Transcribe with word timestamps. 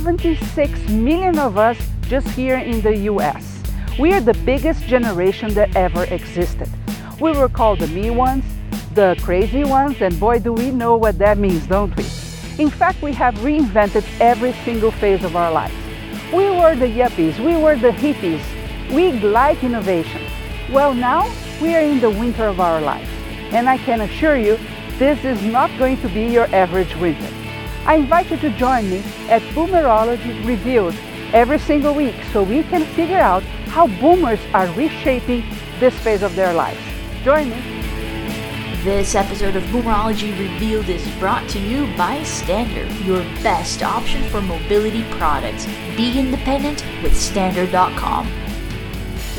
There 0.00 0.14
are 0.14 0.16
76 0.16 0.88
million 0.88 1.38
of 1.38 1.58
us 1.58 1.76
just 2.08 2.26
here 2.28 2.56
in 2.56 2.80
the 2.80 2.96
US. 3.10 3.62
We 3.98 4.14
are 4.14 4.20
the 4.20 4.32
biggest 4.46 4.84
generation 4.84 5.52
that 5.54 5.76
ever 5.76 6.04
existed. 6.04 6.70
We 7.20 7.32
were 7.32 7.50
called 7.50 7.80
the 7.80 7.86
me 7.88 8.08
ones, 8.08 8.44
the 8.94 9.14
crazy 9.20 9.62
ones, 9.62 10.00
and 10.00 10.18
boy, 10.18 10.38
do 10.38 10.54
we 10.54 10.70
know 10.70 10.96
what 10.96 11.18
that 11.18 11.36
means, 11.36 11.66
don't 11.66 11.94
we? 11.96 12.04
In 12.58 12.70
fact, 12.70 13.02
we 13.02 13.12
have 13.12 13.34
reinvented 13.40 14.04
every 14.20 14.54
single 14.64 14.90
phase 14.90 15.22
of 15.22 15.36
our 15.36 15.52
lives. 15.52 15.74
We 16.32 16.48
were 16.48 16.74
the 16.74 16.88
yuppies, 16.88 17.38
we 17.38 17.56
were 17.62 17.76
the 17.76 17.90
hippies. 17.90 18.42
We 18.94 19.12
like 19.20 19.62
innovation. 19.62 20.22
Well, 20.72 20.94
now 20.94 21.30
we 21.60 21.74
are 21.74 21.82
in 21.82 22.00
the 22.00 22.10
winter 22.10 22.46
of 22.46 22.58
our 22.58 22.80
lives, 22.80 23.10
and 23.52 23.68
I 23.68 23.76
can 23.76 24.00
assure 24.00 24.36
you, 24.36 24.58
this 24.98 25.22
is 25.24 25.42
not 25.42 25.70
going 25.78 26.00
to 26.00 26.08
be 26.08 26.24
your 26.24 26.46
average 26.54 26.96
winter. 26.96 27.39
I 27.86 27.96
invite 27.96 28.30
you 28.30 28.36
to 28.38 28.50
join 28.50 28.90
me 28.90 28.98
at 29.28 29.40
Boomerology 29.54 30.46
Revealed 30.46 30.94
every 31.32 31.58
single 31.58 31.94
week 31.94 32.14
so 32.32 32.42
we 32.42 32.62
can 32.64 32.84
figure 32.94 33.18
out 33.18 33.42
how 33.72 33.86
boomers 33.86 34.40
are 34.52 34.66
reshaping 34.74 35.42
this 35.78 35.98
phase 36.00 36.22
of 36.22 36.36
their 36.36 36.52
lives. 36.52 36.80
Join 37.24 37.48
me. 37.50 37.56
This 38.84 39.14
episode 39.14 39.56
of 39.56 39.62
Boomerology 39.64 40.38
Revealed 40.38 40.88
is 40.88 41.06
brought 41.18 41.48
to 41.50 41.58
you 41.58 41.86
by 41.96 42.22
Stander, 42.22 42.86
your 43.04 43.22
best 43.42 43.82
option 43.82 44.22
for 44.30 44.40
mobility 44.42 45.04
products. 45.12 45.66
Be 45.96 46.18
independent 46.18 46.84
with 47.02 47.16
Stander.com. 47.16 48.26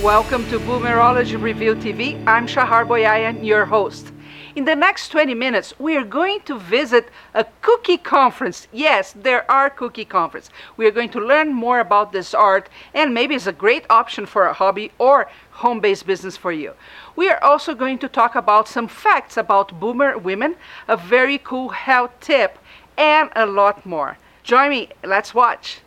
Welcome 0.02 0.50
to 0.50 0.59
Boomerology 0.59 1.42
Revealed 1.42 1.78
TV. 1.78 2.22
I'm 2.25 2.47
Shahar 2.47 2.86
Boyayan, 2.86 3.45
your 3.45 3.66
host. 3.66 4.11
In 4.53 4.66
the 4.66 4.75
next 4.75 5.09
20 5.09 5.33
minutes, 5.33 5.73
we 5.80 5.95
are 5.95 6.03
going 6.03 6.41
to 6.41 6.59
visit 6.59 7.07
a 7.33 7.45
cookie 7.61 7.97
conference. 7.97 8.67
Yes, 8.73 9.13
there 9.13 9.49
are 9.49 9.69
cookie 9.69 10.03
conferences. 10.03 10.52
We 10.75 10.85
are 10.85 10.91
going 10.91 11.09
to 11.11 11.25
learn 11.25 11.53
more 11.53 11.80
about 11.80 12.11
this 12.11 12.33
art 12.33 12.67
and 12.94 13.13
maybe 13.13 13.33
it's 13.35 13.47
a 13.47 13.53
great 13.53 13.85
option 13.89 14.25
for 14.25 14.47
a 14.47 14.53
hobby 14.53 14.91
or 14.97 15.29
home-based 15.52 16.05
business 16.05 16.35
for 16.35 16.52
you. 16.52 16.73
We 17.16 17.29
are 17.29 17.41
also 17.41 17.73
going 17.73 17.99
to 17.99 18.09
talk 18.09 18.35
about 18.35 18.67
some 18.67 18.89
facts 18.89 19.38
about 19.38 19.79
boomer 19.79 20.17
women, 20.17 20.57
a 20.85 20.97
very 20.97 21.38
cool 21.38 21.69
health 21.69 22.11
tip, 22.19 22.57
and 22.97 23.29
a 23.38 23.45
lot 23.45 23.85
more. 23.85 24.17
Join 24.44 24.69
me, 24.72 24.89
let's 25.02 25.33
watch. 25.33 25.79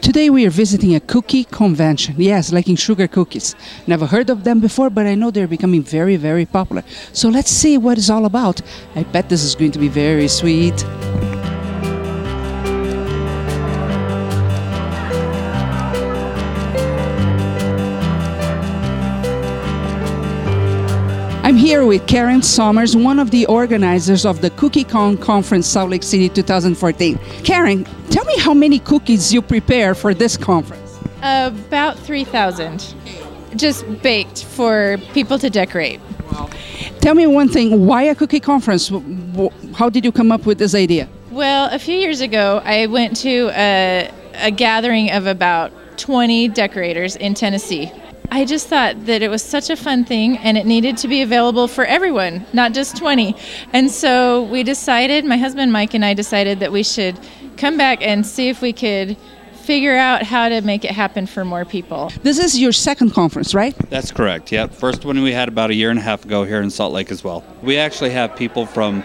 Today 0.00 0.30
we 0.30 0.46
are 0.46 0.50
visiting 0.50 0.94
a 0.94 1.00
cookie 1.00 1.44
convention. 1.44 2.14
Yes, 2.18 2.52
like 2.52 2.68
in 2.68 2.76
sugar 2.76 3.08
cookies. 3.08 3.54
Never 3.86 4.06
heard 4.06 4.30
of 4.30 4.44
them 4.44 4.60
before, 4.60 4.90
but 4.90 5.06
I 5.06 5.14
know 5.14 5.30
they're 5.30 5.48
becoming 5.48 5.82
very, 5.82 6.16
very 6.16 6.46
popular. 6.46 6.84
So 7.12 7.28
let's 7.28 7.50
see 7.50 7.78
what 7.78 7.98
it's 7.98 8.10
all 8.10 8.26
about. 8.26 8.60
I 8.94 9.02
bet 9.04 9.28
this 9.28 9.42
is 9.42 9.54
going 9.54 9.72
to 9.72 9.78
be 9.78 9.88
very 9.88 10.28
sweet. 10.28 10.84
Here 21.64 21.86
with 21.86 22.06
Karen 22.06 22.42
Summers, 22.42 22.94
one 22.94 23.18
of 23.18 23.30
the 23.30 23.46
organizers 23.46 24.26
of 24.26 24.42
the 24.42 24.50
CookieCon 24.50 25.18
Conference 25.22 25.66
Salt 25.66 25.88
Lake 25.88 26.02
City 26.02 26.28
2014. 26.28 27.18
Karen, 27.42 27.84
tell 28.10 28.26
me 28.26 28.36
how 28.36 28.52
many 28.52 28.78
cookies 28.78 29.32
you 29.32 29.40
prepare 29.40 29.94
for 29.94 30.12
this 30.12 30.36
conference. 30.36 31.00
About 31.22 31.98
3,000. 31.98 32.94
Just 33.56 33.86
baked 34.02 34.44
for 34.44 34.98
people 35.14 35.38
to 35.38 35.48
decorate. 35.48 36.02
Tell 37.00 37.14
me 37.14 37.26
one 37.26 37.48
thing 37.48 37.86
why 37.86 38.02
a 38.02 38.14
cookie 38.14 38.40
conference? 38.40 38.92
How 39.74 39.88
did 39.88 40.04
you 40.04 40.12
come 40.12 40.32
up 40.32 40.44
with 40.44 40.58
this 40.58 40.74
idea? 40.74 41.08
Well, 41.30 41.70
a 41.72 41.78
few 41.78 41.96
years 41.96 42.20
ago, 42.20 42.60
I 42.62 42.88
went 42.88 43.16
to 43.22 43.48
a, 43.54 44.10
a 44.34 44.50
gathering 44.50 45.10
of 45.12 45.26
about 45.26 45.72
20 45.96 46.48
decorators 46.48 47.16
in 47.16 47.32
Tennessee 47.32 47.90
I 48.34 48.44
just 48.44 48.66
thought 48.66 49.06
that 49.06 49.22
it 49.22 49.28
was 49.28 49.44
such 49.44 49.70
a 49.70 49.76
fun 49.76 50.04
thing 50.04 50.38
and 50.38 50.58
it 50.58 50.66
needed 50.66 50.96
to 50.98 51.06
be 51.06 51.22
available 51.22 51.68
for 51.68 51.84
everyone, 51.84 52.44
not 52.52 52.72
just 52.72 52.96
20. 52.96 53.36
And 53.72 53.88
so 53.88 54.42
we 54.42 54.64
decided, 54.64 55.24
my 55.24 55.36
husband 55.36 55.72
Mike 55.72 55.94
and 55.94 56.04
I 56.04 56.14
decided 56.14 56.58
that 56.58 56.72
we 56.72 56.82
should 56.82 57.16
come 57.56 57.78
back 57.78 58.02
and 58.02 58.26
see 58.26 58.48
if 58.48 58.60
we 58.60 58.72
could 58.72 59.16
figure 59.52 59.96
out 59.96 60.24
how 60.24 60.48
to 60.48 60.62
make 60.62 60.84
it 60.84 60.90
happen 60.90 61.26
for 61.28 61.44
more 61.44 61.64
people. 61.64 62.10
This 62.24 62.40
is 62.40 62.58
your 62.58 62.72
second 62.72 63.12
conference, 63.12 63.54
right? 63.54 63.72
That's 63.88 64.10
correct. 64.10 64.50
Yep. 64.50 64.74
First 64.74 65.04
one 65.04 65.22
we 65.22 65.32
had 65.32 65.46
about 65.46 65.70
a 65.70 65.74
year 65.74 65.90
and 65.90 66.00
a 66.00 66.02
half 66.02 66.24
ago 66.24 66.42
here 66.42 66.60
in 66.60 66.70
Salt 66.70 66.92
Lake 66.92 67.12
as 67.12 67.22
well. 67.22 67.44
We 67.62 67.78
actually 67.78 68.10
have 68.10 68.34
people 68.34 68.66
from 68.66 69.04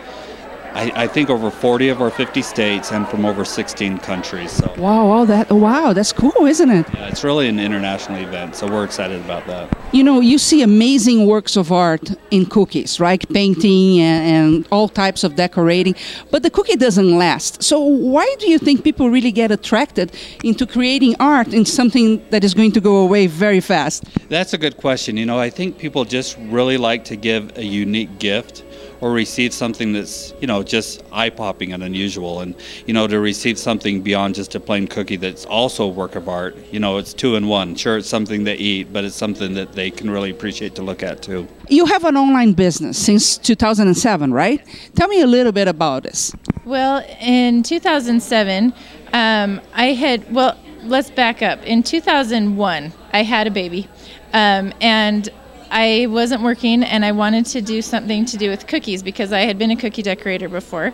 I, 0.73 1.03
I, 1.03 1.07
think 1.07 1.29
over 1.29 1.49
40 1.49 1.89
of 1.89 2.01
our 2.01 2.09
50 2.11 2.41
states 2.41 2.91
and 2.91 3.07
from 3.07 3.25
over 3.25 3.43
16 3.43 3.97
countries. 3.99 4.51
So. 4.51 4.73
Wow, 4.77 5.07
wow, 5.07 5.25
that 5.25 5.49
wow, 5.51 5.93
that's 5.93 6.13
cool, 6.13 6.45
isn't 6.45 6.69
it? 6.69 6.85
Yeah, 6.93 7.07
it's 7.07 7.23
really 7.23 7.47
an 7.47 7.59
international 7.59 8.19
event, 8.21 8.55
so 8.55 8.67
we're 8.67 8.83
excited 8.83 9.19
about 9.21 9.45
that. 9.47 9.75
You 9.91 10.03
know, 10.03 10.19
you 10.19 10.37
see 10.37 10.61
amazing 10.61 11.25
works 11.25 11.55
of 11.55 11.71
art 11.71 12.11
in 12.31 12.45
cookies, 12.45 12.99
right? 12.99 13.27
Painting 13.29 13.99
and, 13.99 14.55
and 14.55 14.67
all 14.71 14.87
types 14.87 15.23
of 15.23 15.35
decorating, 15.35 15.95
but 16.29 16.43
the 16.43 16.49
cookie 16.49 16.75
doesn't 16.75 17.17
last. 17.17 17.63
So 17.63 17.79
why 17.79 18.35
do 18.39 18.49
you 18.49 18.59
think 18.59 18.83
people 18.83 19.09
really 19.09 19.31
get 19.31 19.51
attracted 19.51 20.11
into 20.43 20.67
creating 20.67 21.15
art 21.19 21.53
in 21.53 21.65
something 21.65 22.23
that 22.29 22.43
is 22.43 22.53
going 22.53 22.71
to 22.73 22.81
go 22.81 22.97
away 22.97 23.27
very 23.27 23.59
fast? 23.59 24.03
That's 24.29 24.53
a 24.53 24.57
good 24.57 24.77
question. 24.77 25.17
You 25.17 25.25
know, 25.25 25.39
I 25.39 25.49
think 25.49 25.77
people 25.77 26.05
just 26.05 26.37
really 26.37 26.77
like 26.77 27.05
to 27.05 27.15
give 27.15 27.57
a 27.57 27.63
unique 27.63 28.19
gift 28.19 28.63
or 29.01 29.11
receive 29.11 29.53
something 29.53 29.93
that's 29.93 30.33
you 30.41 30.47
know 30.47 30.63
just 30.63 31.03
eye 31.11 31.29
popping 31.29 31.73
and 31.73 31.83
unusual. 31.83 32.41
And 32.41 32.55
you 32.85 32.93
know 32.93 33.07
to 33.07 33.19
receive 33.19 33.57
something 33.57 34.01
beyond 34.01 34.35
just 34.35 34.55
a 34.55 34.59
plain 34.59 34.87
cookie 34.87 35.15
that's 35.15 35.45
also 35.45 35.85
a 35.85 35.87
work 35.87 36.15
of 36.15 36.27
art 36.29 36.55
you 36.71 36.79
know 36.79 36.97
it's 36.97 37.13
two 37.13 37.35
in 37.35 37.47
one. 37.47 37.75
Sure 37.75 37.97
it's 37.97 38.09
something 38.09 38.43
they 38.43 38.55
eat 38.55 38.91
but 38.93 39.03
it's 39.03 39.15
something 39.15 39.53
that 39.53 39.73
they 39.73 39.91
can 39.91 40.09
really 40.09 40.31
appreciate 40.31 40.75
to 40.75 40.81
look 40.81 41.03
at 41.03 41.21
too. 41.21 41.47
You 41.69 41.85
have 41.85 42.03
an 42.03 42.17
online 42.17 42.53
business 42.53 42.97
since 42.97 43.37
2007 43.37 44.33
right? 44.33 44.65
Tell 44.95 45.07
me 45.07 45.21
a 45.21 45.27
little 45.27 45.51
bit 45.51 45.67
about 45.67 46.03
this. 46.03 46.33
Well 46.65 47.05
in 47.19 47.63
2007 47.63 48.73
um, 49.11 49.59
i 49.73 49.87
had 49.87 50.31
well 50.31 50.57
let's 50.83 51.09
back 51.09 51.41
up. 51.41 51.63
In 51.65 51.83
2001 51.83 52.93
i 53.13 53.23
had 53.23 53.47
a 53.47 53.51
baby 53.51 53.87
um, 54.33 54.73
and 54.81 55.29
I 55.71 56.07
wasn't 56.07 56.41
working 56.41 56.83
and 56.83 57.05
I 57.05 57.11
wanted 57.11 57.45
to 57.47 57.61
do 57.61 57.81
something 57.81 58.25
to 58.25 58.37
do 58.37 58.49
with 58.49 58.67
cookies 58.67 59.03
because 59.03 59.31
I 59.31 59.41
had 59.41 59.57
been 59.57 59.71
a 59.71 59.75
cookie 59.75 60.01
decorator 60.01 60.49
before. 60.49 60.93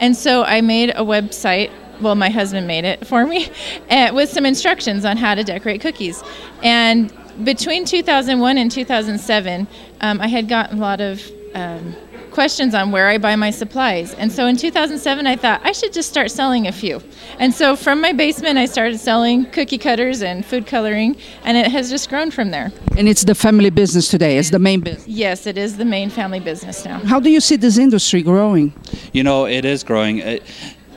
And 0.00 0.16
so 0.16 0.44
I 0.44 0.60
made 0.60 0.90
a 0.90 1.02
website. 1.02 1.70
Well, 2.00 2.14
my 2.14 2.30
husband 2.30 2.66
made 2.66 2.84
it 2.84 3.06
for 3.06 3.26
me 3.26 3.48
uh, 3.90 4.10
with 4.14 4.30
some 4.30 4.46
instructions 4.46 5.04
on 5.04 5.16
how 5.16 5.34
to 5.34 5.44
decorate 5.44 5.80
cookies. 5.80 6.22
And 6.62 7.12
between 7.44 7.84
2001 7.84 8.58
and 8.58 8.70
2007, 8.70 9.66
um, 10.00 10.20
I 10.20 10.26
had 10.26 10.48
gotten 10.48 10.78
a 10.78 10.80
lot 10.80 11.00
of 11.00 11.22
um, 11.54 11.94
questions 12.34 12.74
on 12.74 12.90
where 12.90 13.08
I 13.08 13.16
buy 13.16 13.36
my 13.36 13.50
supplies. 13.50 14.12
And 14.14 14.30
so 14.30 14.46
in 14.46 14.56
2007, 14.56 15.26
I 15.26 15.36
thought 15.36 15.60
I 15.62 15.70
should 15.70 15.92
just 15.92 16.10
start 16.10 16.32
selling 16.32 16.66
a 16.66 16.72
few. 16.72 17.00
And 17.38 17.54
so 17.54 17.76
from 17.76 18.00
my 18.00 18.12
basement, 18.12 18.58
I 18.58 18.66
started 18.66 18.98
selling 18.98 19.46
cookie 19.52 19.78
cutters 19.78 20.20
and 20.20 20.44
food 20.44 20.66
coloring, 20.66 21.16
and 21.44 21.56
it 21.56 21.68
has 21.70 21.88
just 21.88 22.10
grown 22.10 22.32
from 22.32 22.50
there. 22.50 22.72
And 22.96 23.08
it's 23.08 23.22
the 23.24 23.36
family 23.36 23.70
business 23.70 24.08
today, 24.08 24.36
it's 24.36 24.50
the 24.50 24.58
main 24.58 24.80
business. 24.80 25.06
Yes, 25.06 25.46
it 25.46 25.56
is 25.56 25.76
the 25.76 25.84
main 25.84 26.10
family 26.10 26.40
business 26.40 26.84
now. 26.84 26.98
How 26.98 27.20
do 27.20 27.30
you 27.30 27.40
see 27.40 27.56
this 27.56 27.78
industry 27.78 28.22
growing? 28.22 28.74
You 29.12 29.22
know, 29.22 29.46
it 29.46 29.64
is 29.64 29.84
growing. 29.84 30.18
It, 30.18 30.42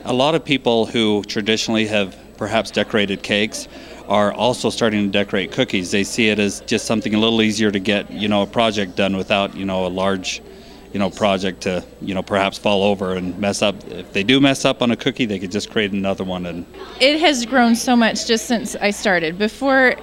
a 0.05 0.13
lot 0.13 0.33
of 0.33 0.43
people 0.43 0.87
who 0.87 1.23
traditionally 1.25 1.85
have 1.85 2.17
perhaps 2.37 2.71
decorated 2.71 3.21
cakes 3.21 3.67
are 4.07 4.33
also 4.33 4.71
starting 4.71 5.03
to 5.05 5.11
decorate 5.11 5.51
cookies. 5.51 5.91
They 5.91 6.03
see 6.03 6.29
it 6.29 6.39
as 6.39 6.61
just 6.61 6.85
something 6.85 7.13
a 7.13 7.19
little 7.19 7.41
easier 7.43 7.69
to 7.71 7.79
get, 7.79 8.09
you 8.09 8.27
know, 8.27 8.41
a 8.41 8.47
project 8.47 8.95
done 8.95 9.17
without, 9.17 9.55
you 9.55 9.65
know, 9.65 9.85
a 9.85 9.89
large 9.89 10.41
you 10.93 10.99
know 10.99 11.09
project 11.09 11.61
to 11.61 11.83
you 12.01 12.13
know 12.13 12.23
perhaps 12.23 12.57
fall 12.57 12.83
over 12.83 13.13
and 13.13 13.37
mess 13.39 13.61
up. 13.61 13.75
If 13.91 14.13
they 14.13 14.23
do 14.23 14.39
mess 14.39 14.65
up 14.65 14.81
on 14.81 14.91
a 14.91 14.95
cookie 14.95 15.25
they 15.25 15.39
could 15.39 15.51
just 15.51 15.69
create 15.69 15.91
another 15.91 16.23
one 16.23 16.45
and 16.45 16.65
it 16.99 17.19
has 17.19 17.45
grown 17.45 17.75
so 17.75 17.95
much 17.95 18.27
just 18.27 18.45
since 18.45 18.75
i 18.75 18.91
started. 18.91 19.37
Before 19.37 19.95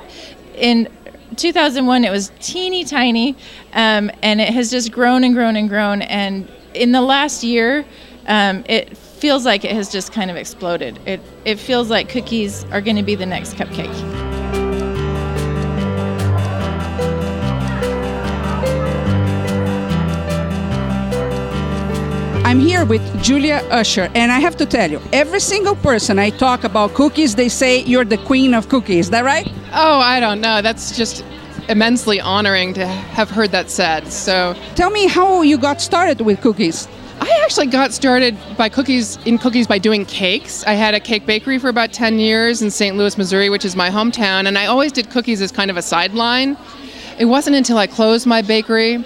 in 0.57 0.89
2001 1.37 2.05
it 2.05 2.11
was 2.11 2.31
teeny 2.41 2.85
tiny 2.85 3.37
um, 3.73 4.11
and 4.23 4.41
it 4.41 4.53
has 4.53 4.71
just 4.71 4.93
grown 4.93 5.25
and 5.25 5.35
grown 5.35 5.57
and 5.57 5.69
grown. 5.69 6.03
And 6.03 6.51
in 6.75 6.93
the 6.93 7.03
last 7.03 7.43
year 7.43 7.85
um, 8.27 8.65
it 8.69 8.97
feels 8.97 9.45
like 9.45 9.65
it 9.65 9.73
has 9.73 9.91
just 9.91 10.13
kind 10.13 10.31
of 10.31 10.37
exploded. 10.37 10.99
It, 11.07 11.21
it 11.45 11.59
feels 11.59 11.91
like 11.91 12.09
cookies 12.09 12.65
are 12.65 12.81
going 12.81 12.97
to 12.97 13.03
be 13.03 13.15
the 13.15 13.27
next 13.27 13.55
cupcake 13.55 14.34
I'm 22.55 22.61
here 22.61 22.85
with 22.85 23.03
Julia 23.21 23.67
Usher, 23.73 24.09
and 24.15 24.31
I 24.31 24.39
have 24.39 24.57
to 24.59 24.65
tell 24.65 24.89
you, 24.89 25.01
every 25.13 25.41
single 25.41 25.75
person 25.75 26.21
I 26.21 26.31
talk 26.31 26.63
about 26.63 26.95
cookies, 26.95 27.35
they 27.35 27.49
say 27.49 27.81
you're 27.81 28.05
the 28.05 28.17
queen 28.17 28.55
of 28.55 28.69
cookies. 28.69 29.07
Is 29.07 29.11
that 29.11 29.25
right? 29.25 29.53
Oh, 29.73 29.99
I 29.99 30.21
don't 30.21 30.41
know. 30.41 30.63
That's 30.63 30.97
just 30.97 31.25
immensely 31.69 32.21
honoring 32.21 32.73
to 32.75 32.87
have 32.87 33.29
heard 33.29 33.51
that 33.51 33.71
said. 33.71 34.07
So, 34.13 34.55
tell 34.77 34.91
me 34.91 35.09
how 35.09 35.43
you 35.43 35.59
got 35.59 35.81
started 35.81 36.21
with 36.21 36.41
cookies. 36.43 36.87
I 37.21 37.41
actually 37.43 37.67
got 37.67 37.93
started 37.93 38.39
by 38.57 38.69
cookies 38.69 39.17
in 39.25 39.37
cookies 39.39 39.67
by 39.67 39.79
doing 39.79 40.07
cakes. 40.07 40.63
I 40.63 40.75
had 40.75 40.95
a 40.95 41.01
cake 41.01 41.27
bakery 41.27 41.59
for 41.59 41.69
about 41.69 41.93
10 41.93 42.21
years 42.21 42.63
in 42.63 42.71
St. 42.71 42.97
Louis, 42.97 43.19
Missouri, 43.19 43.51
which 43.51 43.65
is 43.65 43.75
my 43.75 43.91
hometown, 43.91 44.47
and 44.47 44.57
I 44.57 44.67
always 44.67 44.93
did 44.93 45.11
cookies 45.11 45.43
as 45.43 45.51
kind 45.51 45.73
of 45.73 45.77
a 45.77 45.83
sideline. 45.83 46.57
It 47.19 47.25
wasn't 47.25 47.57
until 47.57 47.79
I 47.79 47.89
closed 47.89 48.29
my 48.29 48.43
bakery 48.43 49.05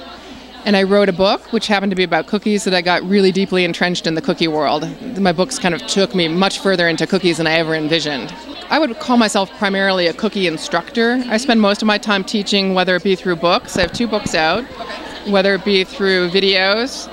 and 0.69 0.77
I 0.77 0.83
wrote 0.83 1.09
a 1.09 1.15
book, 1.15 1.51
which 1.51 1.67
happened 1.67 1.93
to 1.93 1.97
be 1.97 2.03
about 2.03 2.27
cookies, 2.27 2.65
that 2.65 2.75
I 2.75 2.83
got 2.83 3.03
really 3.03 3.33
deeply 3.33 3.65
entrenched 3.65 4.07
in 4.07 4.17
the 4.17 4.21
cookie 4.21 4.49
world. 4.49 4.87
My 5.19 5.33
books 5.33 5.59
kind 5.59 5.75
of 5.75 5.81
took 5.87 6.15
me 6.15 6.29
much 6.29 6.59
further 6.59 6.87
into 6.87 7.07
cookies 7.07 7.39
than 7.39 7.47
I 7.47 7.53
ever 7.53 7.75
envisioned. 7.75 8.35
I 8.69 8.79
would 8.79 8.99
call 8.99 9.17
myself 9.17 9.51
primarily 9.53 10.09
a 10.09 10.13
cookie 10.13 10.47
instructor. 10.47 11.25
I 11.29 11.39
spend 11.39 11.63
most 11.63 11.81
of 11.81 11.87
my 11.87 11.97
time 11.97 12.23
teaching, 12.23 12.75
whether 12.75 12.95
it 12.97 13.03
be 13.03 13.17
through 13.17 13.37
books. 13.37 13.79
I 13.79 13.81
have 13.81 13.95
two 13.95 14.07
books 14.07 14.35
out, 14.35 14.63
whether 15.27 15.55
it 15.55 15.65
be 15.65 15.85
through 15.85 16.29
videos. 16.29 17.09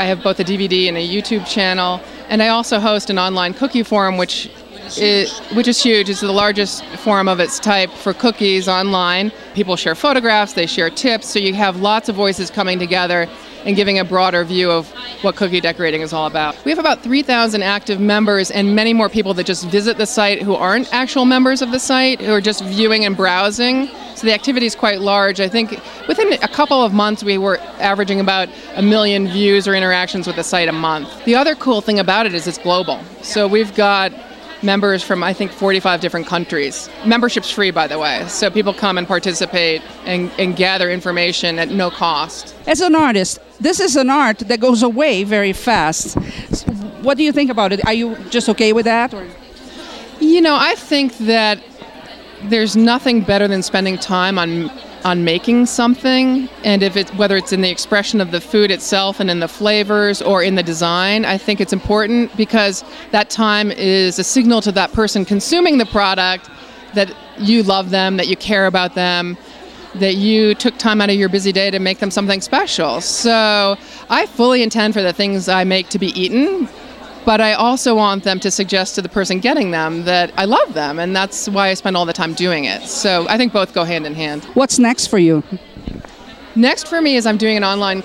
I 0.00 0.04
have 0.04 0.24
both 0.24 0.40
a 0.40 0.44
DVD 0.44 0.88
and 0.88 0.96
a 0.96 1.08
YouTube 1.08 1.46
channel, 1.46 2.00
and 2.28 2.42
I 2.42 2.48
also 2.48 2.80
host 2.80 3.08
an 3.08 3.20
online 3.20 3.54
cookie 3.54 3.84
forum, 3.84 4.16
which 4.16 4.50
is, 4.98 5.38
which 5.54 5.68
is 5.68 5.82
huge. 5.82 6.08
It's 6.08 6.20
the 6.20 6.32
largest 6.32 6.84
forum 6.96 7.28
of 7.28 7.40
its 7.40 7.58
type 7.58 7.90
for 7.90 8.12
cookies 8.12 8.68
online. 8.68 9.32
People 9.54 9.76
share 9.76 9.94
photographs, 9.94 10.52
they 10.52 10.66
share 10.66 10.90
tips, 10.90 11.28
so 11.28 11.38
you 11.38 11.54
have 11.54 11.76
lots 11.76 12.08
of 12.08 12.16
voices 12.16 12.50
coming 12.50 12.78
together 12.78 13.28
and 13.64 13.74
giving 13.74 13.98
a 13.98 14.04
broader 14.04 14.44
view 14.44 14.70
of 14.70 14.88
what 15.22 15.34
cookie 15.34 15.60
decorating 15.60 16.00
is 16.00 16.12
all 16.12 16.26
about. 16.26 16.56
We 16.64 16.70
have 16.70 16.78
about 16.78 17.02
3,000 17.02 17.62
active 17.62 18.00
members 18.00 18.50
and 18.50 18.76
many 18.76 18.94
more 18.94 19.08
people 19.08 19.34
that 19.34 19.44
just 19.44 19.66
visit 19.66 19.98
the 19.98 20.06
site 20.06 20.40
who 20.40 20.54
aren't 20.54 20.92
actual 20.94 21.24
members 21.24 21.62
of 21.62 21.72
the 21.72 21.80
site, 21.80 22.20
who 22.20 22.32
are 22.32 22.40
just 22.40 22.62
viewing 22.64 23.04
and 23.04 23.16
browsing. 23.16 23.88
So 24.14 24.26
the 24.26 24.32
activity 24.32 24.66
is 24.66 24.76
quite 24.76 25.00
large. 25.00 25.40
I 25.40 25.48
think 25.48 25.80
within 26.06 26.32
a 26.34 26.48
couple 26.48 26.80
of 26.82 26.94
months, 26.94 27.24
we 27.24 27.38
were 27.38 27.58
averaging 27.80 28.20
about 28.20 28.48
a 28.76 28.82
million 28.82 29.26
views 29.26 29.66
or 29.66 29.74
interactions 29.74 30.26
with 30.28 30.36
the 30.36 30.44
site 30.44 30.68
a 30.68 30.72
month. 30.72 31.24
The 31.24 31.34
other 31.34 31.54
cool 31.56 31.80
thing 31.80 31.98
about 31.98 32.24
it 32.24 32.34
is 32.34 32.46
it's 32.46 32.58
global. 32.58 33.00
So 33.22 33.48
we've 33.48 33.74
got 33.74 34.12
members 34.62 35.02
from 35.02 35.22
I 35.22 35.32
think 35.32 35.52
45 35.52 36.00
different 36.00 36.26
countries. 36.26 36.88
Membership's 37.04 37.50
free, 37.50 37.70
by 37.70 37.86
the 37.86 37.98
way, 37.98 38.26
so 38.28 38.50
people 38.50 38.72
come 38.72 38.98
and 38.98 39.06
participate 39.06 39.82
and, 40.04 40.30
and 40.38 40.56
gather 40.56 40.90
information 40.90 41.58
at 41.58 41.70
no 41.70 41.90
cost. 41.90 42.54
As 42.66 42.80
an 42.80 42.94
artist, 42.94 43.38
this 43.60 43.80
is 43.80 43.96
an 43.96 44.10
art 44.10 44.38
that 44.38 44.60
goes 44.60 44.82
away 44.82 45.24
very 45.24 45.52
fast. 45.52 46.14
What 47.02 47.16
do 47.16 47.24
you 47.24 47.32
think 47.32 47.50
about 47.50 47.72
it? 47.72 47.84
Are 47.86 47.92
you 47.92 48.16
just 48.30 48.48
okay 48.48 48.72
with 48.72 48.84
that? 48.84 49.14
Or? 49.14 49.26
You 50.20 50.40
know, 50.40 50.56
I 50.58 50.74
think 50.74 51.16
that 51.18 51.62
there's 52.44 52.76
nothing 52.76 53.22
better 53.22 53.48
than 53.48 53.62
spending 53.62 53.98
time 53.98 54.38
on 54.38 54.70
on 55.06 55.22
making 55.22 55.64
something 55.64 56.48
and 56.64 56.82
if 56.82 56.96
it's 56.96 57.12
whether 57.14 57.36
it's 57.36 57.52
in 57.52 57.60
the 57.60 57.70
expression 57.70 58.20
of 58.20 58.32
the 58.32 58.40
food 58.40 58.72
itself 58.72 59.20
and 59.20 59.30
in 59.30 59.38
the 59.38 59.46
flavors 59.46 60.20
or 60.20 60.42
in 60.42 60.56
the 60.56 60.64
design 60.64 61.24
i 61.24 61.38
think 61.38 61.60
it's 61.60 61.72
important 61.72 62.36
because 62.36 62.84
that 63.12 63.30
time 63.30 63.70
is 63.70 64.18
a 64.18 64.24
signal 64.24 64.60
to 64.60 64.72
that 64.72 64.92
person 64.92 65.24
consuming 65.24 65.78
the 65.78 65.86
product 65.86 66.50
that 66.94 67.14
you 67.38 67.62
love 67.62 67.90
them 67.90 68.16
that 68.16 68.26
you 68.26 68.36
care 68.36 68.66
about 68.66 68.96
them 68.96 69.36
that 69.94 70.16
you 70.16 70.56
took 70.56 70.76
time 70.76 71.00
out 71.00 71.08
of 71.08 71.14
your 71.14 71.28
busy 71.28 71.52
day 71.52 71.70
to 71.70 71.78
make 71.78 72.00
them 72.00 72.10
something 72.10 72.40
special. 72.40 73.00
So 73.00 73.76
i 74.10 74.26
fully 74.26 74.60
intend 74.64 74.92
for 74.92 75.02
the 75.02 75.12
things 75.12 75.48
i 75.48 75.62
make 75.62 75.88
to 75.90 76.00
be 76.00 76.08
eaten 76.20 76.68
but 77.26 77.40
I 77.40 77.54
also 77.54 77.96
want 77.96 78.22
them 78.22 78.38
to 78.40 78.50
suggest 78.52 78.94
to 78.94 79.02
the 79.02 79.08
person 79.08 79.40
getting 79.40 79.72
them 79.72 80.04
that 80.04 80.32
I 80.36 80.44
love 80.44 80.72
them, 80.74 81.00
and 81.00 81.14
that's 81.14 81.48
why 81.48 81.68
I 81.68 81.74
spend 81.74 81.96
all 81.96 82.06
the 82.06 82.12
time 82.12 82.32
doing 82.32 82.64
it. 82.64 82.82
So 82.82 83.26
I 83.28 83.36
think 83.36 83.52
both 83.52 83.74
go 83.74 83.82
hand 83.84 84.06
in 84.06 84.14
hand. 84.14 84.44
What's 84.54 84.78
next 84.78 85.08
for 85.08 85.18
you? 85.18 85.42
Next 86.54 86.86
for 86.86 87.02
me 87.02 87.16
is 87.16 87.26
I'm 87.26 87.36
doing 87.36 87.56
an 87.56 87.64
online 87.64 88.04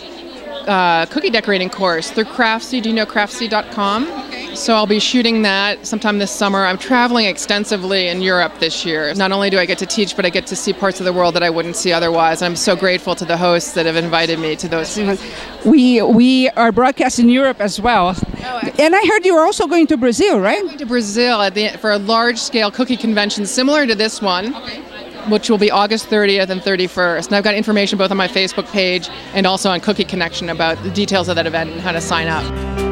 uh, 0.68 1.06
cookie 1.06 1.30
decorating 1.30 1.70
course 1.70 2.10
through 2.12 2.26
Craftsy. 2.26 2.82
Do 2.82 2.90
you 2.90 2.96
know 2.96 3.06
Craftsy.com? 3.06 4.56
So 4.56 4.76
I'll 4.76 4.88
be 4.88 5.00
shooting 5.00 5.44
that 5.44 5.86
sometime 5.86 6.18
this 6.18 6.32
summer. 6.32 6.66
I'm 6.66 6.78
traveling 6.78 7.26
extensively 7.26 8.10
in 8.10 8.22
Europe 8.22 8.60
this 8.60 8.86
year. 8.86 9.14
Not 9.14 9.32
only 9.32 9.50
do 9.50 9.58
I 9.58 9.66
get 9.66 9.78
to 9.78 9.86
teach, 9.86 10.16
but 10.16 10.26
I 10.26 10.30
get 10.30 10.46
to 10.48 10.56
see 10.56 10.74
parts 10.74 11.00
of 11.00 11.06
the 11.06 11.14
world 11.14 11.36
that 11.36 11.44
I 11.44 11.50
wouldn't 11.50 11.76
see 11.76 11.94
otherwise. 11.94 12.42
And 12.42 12.52
I'm 12.52 12.56
so 12.58 12.76
grateful 12.76 13.16
to 13.16 13.26
the 13.26 13.38
hosts 13.38 13.74
that 13.74 13.86
have 13.86 13.96
invited 13.96 14.40
me 14.40 14.56
to 14.58 14.68
those. 14.68 14.98
We 15.64 16.02
we 16.02 16.50
are 16.50 16.72
broadcasting 16.72 17.30
Europe 17.30 17.62
as 17.62 17.80
well. 17.80 18.16
Oh, 18.44 18.72
and 18.80 18.96
I 18.96 19.06
heard 19.06 19.26
you 19.26 19.36
are 19.36 19.46
also 19.46 19.68
going 19.68 19.88
to 19.88 19.98
Brazil, 19.98 20.40
right? 20.40 20.60
I'm 20.60 20.66
going 20.66 20.78
to 20.78 20.86
Brazil 20.86 21.50
the, 21.52 21.70
for 21.80 21.92
a 21.92 21.98
large-scale 21.98 22.72
cookie 22.72 22.98
convention 22.98 23.46
similar 23.46 23.86
to 23.86 23.96
this 23.96 24.22
one. 24.22 24.56
Okay 24.56 24.84
which 25.30 25.52
will 25.52 25.58
be 25.60 25.70
August 25.70 26.08
30th 26.08 26.50
and 26.50 26.62
31st. 26.62 27.28
And 27.28 27.36
I've 27.36 27.44
got 27.44 27.54
information 27.54 27.98
both 27.98 28.10
on 28.10 28.18
my 28.18 28.28
Facebook 28.28 28.66
page 28.72 29.08
and 29.34 29.46
also 29.46 29.70
on 29.70 29.80
Cookie 29.80 30.04
Connection 30.04 30.50
about 30.50 30.82
the 30.84 30.90
details 30.90 31.30
of 31.30 31.36
that 31.36 31.46
event 31.46 31.70
and 31.70 31.80
how 31.80 31.92
to 31.92 32.02
sign 32.02 32.28
up. 32.28 32.91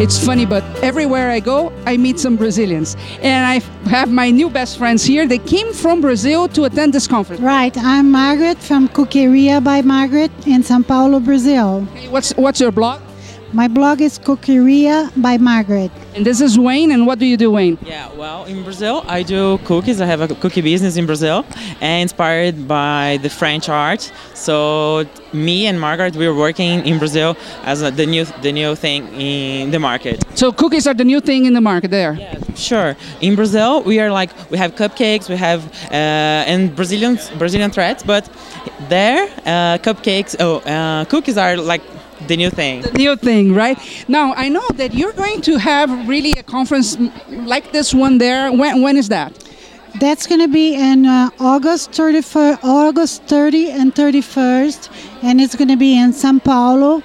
It's 0.00 0.18
funny, 0.18 0.44
but 0.44 0.64
everywhere 0.82 1.30
I 1.30 1.38
go, 1.38 1.72
I 1.86 1.96
meet 1.96 2.18
some 2.18 2.34
Brazilians. 2.34 2.96
And 3.22 3.46
I 3.46 3.60
have 3.88 4.10
my 4.10 4.28
new 4.28 4.50
best 4.50 4.76
friends 4.76 5.04
here. 5.04 5.24
They 5.24 5.38
came 5.38 5.72
from 5.72 6.00
Brazil 6.00 6.48
to 6.48 6.64
attend 6.64 6.92
this 6.92 7.06
conference. 7.06 7.40
Right. 7.40 7.76
I'm 7.78 8.10
Margaret 8.10 8.58
from 8.58 8.88
Cookeria 8.88 9.62
by 9.62 9.82
Margaret 9.82 10.32
in 10.48 10.64
Sao 10.64 10.82
Paulo, 10.82 11.20
Brazil. 11.20 11.82
What's, 12.10 12.32
what's 12.32 12.58
your 12.58 12.72
blog? 12.72 13.02
My 13.52 13.68
blog 13.68 14.00
is 14.00 14.18
Cookeria 14.18 15.12
by 15.22 15.38
Margaret. 15.38 15.92
And 16.14 16.24
this 16.24 16.40
is 16.40 16.56
Wayne, 16.56 16.92
and 16.92 17.08
what 17.08 17.18
do 17.18 17.26
you 17.26 17.36
do, 17.36 17.50
Wayne? 17.50 17.76
Yeah, 17.84 18.08
well, 18.12 18.44
in 18.44 18.62
Brazil, 18.62 19.04
I 19.08 19.24
do 19.24 19.58
cookies. 19.64 20.00
I 20.00 20.06
have 20.06 20.20
a 20.20 20.28
cookie 20.28 20.60
business 20.60 20.96
in 20.96 21.06
Brazil, 21.06 21.44
and 21.80 22.02
inspired 22.02 22.68
by 22.68 23.18
the 23.20 23.28
French 23.28 23.68
art. 23.68 24.12
So 24.32 25.06
me 25.32 25.66
and 25.66 25.80
Margaret, 25.80 26.14
we're 26.14 26.34
working 26.34 26.86
in 26.86 27.00
Brazil 27.00 27.36
as 27.64 27.82
a, 27.82 27.90
the 27.90 28.06
new 28.06 28.24
the 28.42 28.52
new 28.52 28.76
thing 28.76 29.08
in 29.20 29.72
the 29.72 29.80
market. 29.80 30.22
So 30.36 30.52
cookies 30.52 30.86
are 30.86 30.94
the 30.94 31.04
new 31.04 31.20
thing 31.20 31.46
in 31.46 31.52
the 31.52 31.60
market 31.60 31.90
there. 31.90 32.14
Yeah, 32.14 32.38
sure. 32.54 32.96
In 33.20 33.34
Brazil, 33.34 33.82
we 33.82 33.98
are 33.98 34.12
like 34.12 34.30
we 34.52 34.58
have 34.58 34.76
cupcakes, 34.76 35.28
we 35.28 35.36
have 35.36 35.60
uh, 35.90 36.50
and 36.52 36.76
Brazilian 36.76 37.18
Brazilian 37.38 37.72
threads, 37.72 38.04
but 38.04 38.30
there 38.88 39.24
uh, 39.46 39.78
cupcakes, 39.78 40.36
oh, 40.38 40.58
uh, 40.58 41.04
cookies 41.06 41.36
are 41.36 41.56
like 41.56 41.82
the 42.28 42.36
new 42.36 42.50
thing. 42.50 42.82
The 42.82 42.92
new 42.92 43.16
thing, 43.16 43.54
right? 43.54 43.78
Now 44.08 44.34
I 44.34 44.48
know 44.48 44.66
that 44.74 44.94
you're 44.94 45.12
going 45.12 45.40
to 45.42 45.56
have 45.58 46.08
really 46.08 46.32
a 46.32 46.42
conference 46.42 46.96
like 47.28 47.72
this 47.72 47.94
one 47.94 48.18
there. 48.18 48.52
When 48.52 48.82
when 48.82 48.96
is 48.96 49.08
that? 49.08 49.32
That's 50.00 50.26
going 50.26 50.40
to 50.40 50.48
be 50.48 50.74
in 50.74 51.06
uh, 51.06 51.30
August 51.38 51.92
31st, 51.92 52.64
August 52.64 53.22
30 53.24 53.70
and 53.70 53.94
31st, 53.94 54.90
and 55.22 55.40
it's 55.40 55.54
going 55.54 55.68
to 55.68 55.76
be 55.76 55.96
in 55.96 56.10
São 56.10 56.42
Paulo. 56.42 57.00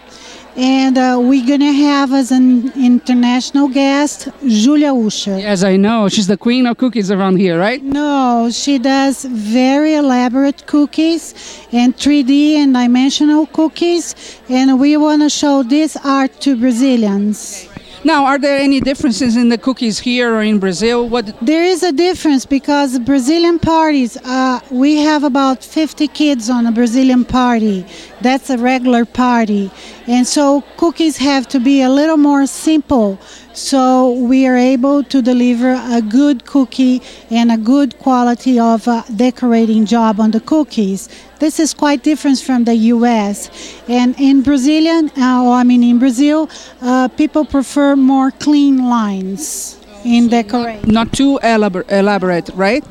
And 0.56 0.98
uh, 0.98 1.18
we're 1.22 1.46
going 1.46 1.60
to 1.62 1.72
have 1.72 2.12
as 2.14 2.32
an 2.32 2.72
international 2.74 3.68
guest 3.70 4.28
Julia 4.48 4.94
Usher. 4.94 5.38
Yes, 5.38 5.64
I 5.64 5.78
know. 5.78 6.10
She's 6.10 6.28
the 6.28 6.38
queen 6.38 6.66
of 6.66 6.78
cookies 6.78 7.12
around 7.12 7.38
here, 7.38 7.58
right? 7.60 7.82
No, 7.82 8.50
she 8.52 8.78
does 8.80 9.24
very 9.26 9.94
elaborate 9.96 10.66
cookies 10.66 11.34
and 11.72 11.96
3D 11.96 12.56
and 12.56 12.74
dimensional 12.74 13.46
cookies. 13.48 14.16
And 14.50 14.80
we 14.80 14.98
want 14.98 15.22
to 15.22 15.30
show 15.30 15.64
this 15.64 15.96
art 16.04 16.40
to 16.42 16.58
Brazilians. 16.58 17.70
Now, 18.04 18.26
are 18.26 18.40
there 18.40 18.58
any 18.58 18.80
differences 18.80 19.36
in 19.36 19.50
the 19.50 19.58
cookies 19.58 20.00
here 20.00 20.34
or 20.34 20.42
in 20.42 20.58
Brazil? 20.58 21.10
What? 21.10 21.36
There 21.42 21.66
is 21.66 21.84
a 21.84 21.92
difference 21.92 22.46
because 22.46 22.98
Brazilian 23.00 23.60
parties, 23.60 24.16
uh, 24.24 24.62
we 24.72 24.98
have 24.98 25.26
about 25.26 25.64
50 25.64 26.08
kids 26.08 26.50
on 26.50 26.66
a 26.66 26.72
Brazilian 26.72 27.26
party. 27.26 27.86
That's 28.22 28.50
a 28.50 28.58
regular 28.58 29.04
party. 29.04 29.70
And 30.08 30.26
so 30.26 30.62
cookies 30.78 31.18
have 31.18 31.50
to 31.50 31.60
be 31.60 31.82
a 31.82 31.90
little 31.90 32.18
more 32.18 32.48
simple 32.48 33.20
so 33.60 34.12
we 34.12 34.48
are 34.48 34.56
able 34.56 35.04
to 35.04 35.22
deliver 35.22 35.72
a 35.72 36.02
good 36.02 36.46
cookie 36.46 37.02
and 37.30 37.52
a 37.52 37.58
good 37.58 38.00
quality 38.00 38.58
of 38.58 38.88
uh, 38.88 39.04
decorating 39.14 39.86
job 39.86 40.22
on 40.22 40.32
the 40.32 40.40
cookies. 40.40 41.10
This 41.40 41.60
is 41.60 41.74
quite 41.74 42.04
different 42.04 42.40
from 42.40 42.66
the 42.66 42.76
U.S. 42.94 43.50
And 43.88 44.14
in 44.20 44.42
Brazilian, 44.42 45.10
uh, 45.18 45.44
or 45.44 45.54
I 45.56 45.64
mean 45.64 45.84
in 45.84 45.98
Brazil, 45.98 46.50
uh, 46.82 47.08
people 47.08 47.46
prefer 47.46 47.96
more 47.96 48.32
clean 48.32 48.90
lines 48.90 49.80
in 50.04 50.28
decoration. 50.28 50.92
Not 50.92 51.14
too 51.14 51.40
elaborate, 51.42 52.50
right? 52.56 52.86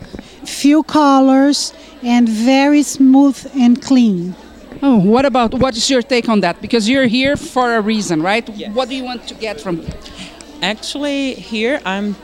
Few 0.44 0.82
colors 0.84 1.74
and 2.02 2.28
very 2.28 2.82
smooth 2.82 3.38
and 3.54 3.82
clean. 3.82 4.34
Oh, 4.82 4.98
what 4.98 5.26
about 5.26 5.54
what 5.54 5.76
is 5.76 5.90
your 5.90 6.02
take 6.02 6.28
on 6.28 6.40
that? 6.40 6.62
Because 6.62 6.88
you're 6.88 7.06
here 7.06 7.36
for 7.36 7.74
a 7.74 7.80
reason, 7.80 8.22
right? 8.22 8.48
Yes. 8.50 8.74
What 8.74 8.88
do 8.88 8.94
you 8.94 9.04
want 9.04 9.26
to 9.28 9.34
get 9.34 9.60
from 9.60 9.84
Actually, 10.62 11.34
here 11.34 11.80
I'm 11.84 12.16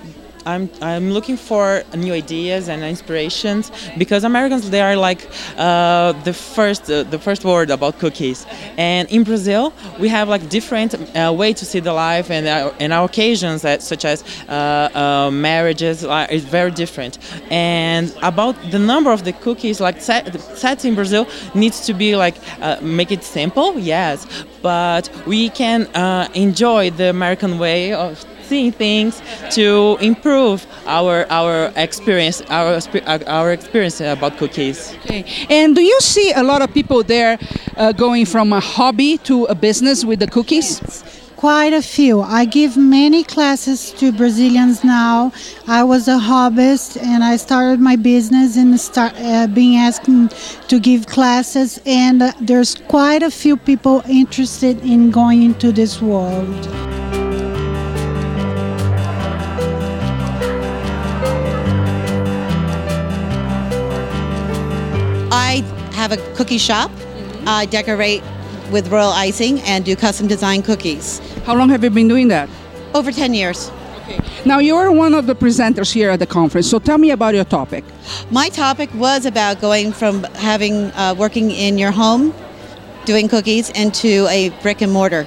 I'm 0.47 0.69
I'm 0.81 1.11
looking 1.11 1.37
for 1.37 1.83
new 1.95 2.13
ideas 2.13 2.69
and 2.69 2.83
inspirations 2.83 3.71
because 3.97 4.25
Americans 4.25 4.71
they 4.71 4.83
are 4.83 4.97
like 4.97 5.29
uh, 5.57 6.13
the 6.25 6.33
first 6.33 6.91
uh, 6.91 7.03
the 7.05 7.19
first 7.19 7.45
word 7.45 7.71
about 7.71 7.99
cookies, 7.99 8.47
and 8.77 9.09
in 9.11 9.25
Brazil 9.25 9.73
we 9.99 10.09
have 10.09 10.29
like 10.29 10.49
different 10.49 10.95
uh, 10.95 11.33
way 11.33 11.53
to 11.55 11.65
see 11.65 11.81
the 11.81 11.93
life 11.93 12.31
and 12.31 12.47
our, 12.47 12.75
and 12.79 12.93
our 12.93 13.07
occasions 13.07 13.63
that 13.63 13.83
such 13.83 14.05
as 14.05 14.23
uh, 14.49 14.53
uh, 14.95 15.31
marriages 15.31 16.05
are, 16.05 16.27
is 16.31 16.45
very 16.45 16.71
different, 16.71 17.19
and 17.51 18.15
about 18.23 18.55
the 18.71 18.79
number 18.79 19.11
of 19.13 19.25
the 19.25 19.33
cookies 19.33 19.81
like 19.81 20.01
set, 20.01 20.41
sets 20.57 20.85
in 20.85 20.95
Brazil 20.95 21.27
needs 21.55 21.87
to 21.87 21.95
be 21.95 22.17
like 22.17 22.37
uh, 22.61 22.77
make 22.83 23.11
it 23.11 23.25
simple, 23.25 23.79
yes, 23.79 24.27
but 24.63 25.09
we 25.27 25.49
can 25.49 25.89
enjoy 26.35 26.91
the 26.91 27.09
American 27.09 27.59
way 27.59 27.93
of 27.93 28.25
seeing 28.49 28.73
things 28.73 29.23
to 29.51 29.97
improve 30.01 30.67
our 30.87 31.27
our 31.31 31.73
experience 31.77 32.43
our 32.51 32.81
our 33.27 33.53
experience 33.53 34.01
about 34.01 34.37
cookies. 34.37 34.95
Okay. 35.05 35.25
And 35.51 35.75
do 35.75 35.83
you 35.83 35.99
see 36.01 36.33
a 36.33 36.43
lot 36.43 36.63
of 36.63 36.73
people 36.73 37.03
there 37.03 37.39
uh, 37.77 37.93
going 37.93 38.27
from 38.27 38.53
a 38.53 38.61
hobby 38.61 39.19
to 39.19 39.45
a 39.45 39.55
business 39.55 40.05
with 40.05 40.21
the 40.21 40.27
cookies? 40.27 40.81
Quite 41.37 41.75
a 41.75 41.83
few. 41.83 42.23
I 42.23 42.47
give 42.47 42.77
many 42.77 43.23
classes 43.23 43.93
to 43.99 44.13
Brazilians 44.13 44.83
now. 44.83 45.31
I 45.67 45.83
was 45.83 46.09
a 46.09 46.19
hobbyist 46.19 46.97
and 47.03 47.23
I 47.23 47.37
started 47.37 47.81
my 47.81 47.97
business 47.97 48.57
and 48.57 48.81
start 48.81 49.13
uh, 49.17 49.47
being 49.49 49.77
asked 49.77 50.07
to 50.69 50.81
give 50.81 51.07
classes. 51.07 51.81
And 51.85 52.23
uh, 52.23 52.33
there's 52.41 52.75
quite 52.75 53.23
a 53.23 53.31
few 53.31 53.59
people 53.59 54.03
interested 54.09 54.83
in 54.85 55.11
going 55.11 55.43
into 55.43 55.71
this 55.71 56.01
world. 56.01 57.04
Have 66.05 66.13
a 66.13 66.35
cookie 66.35 66.59
shop. 66.59 66.91
Mm-hmm. 66.91 67.49
I 67.49 67.65
decorate 67.65 68.23
with 68.71 68.89
royal 68.89 69.15
icing 69.27 69.61
and 69.63 69.85
do 69.85 69.97
custom 69.97 70.27
design 70.27 70.61
cookies. 70.63 71.19
How 71.47 71.55
long 71.57 71.71
have 71.71 71.83
you 71.83 71.91
been 71.91 72.09
doing 72.09 72.29
that? 72.29 72.49
Over 72.95 73.11
10 73.11 73.33
years. 73.33 73.71
Okay. 74.03 74.21
Now 74.45 74.59
you're 74.59 74.93
one 74.93 75.15
of 75.15 75.27
the 75.27 75.35
presenters 75.35 75.91
here 75.93 76.11
at 76.11 76.19
the 76.19 76.27
conference, 76.27 76.69
so 76.69 76.79
tell 76.79 76.99
me 76.99 77.11
about 77.11 77.35
your 77.35 77.47
topic. 77.47 77.85
My 78.31 78.51
topic 78.51 78.93
was 78.95 79.25
about 79.25 79.63
going 79.63 79.93
from 79.93 80.25
having 80.49 80.93
uh, 80.93 81.15
working 81.17 81.51
in 81.51 81.79
your 81.79 81.91
home, 81.91 82.35
doing 83.07 83.27
cookies, 83.27 83.71
into 83.71 84.27
a 84.29 84.51
brick 84.61 84.83
and 84.83 84.93
mortar 84.93 85.27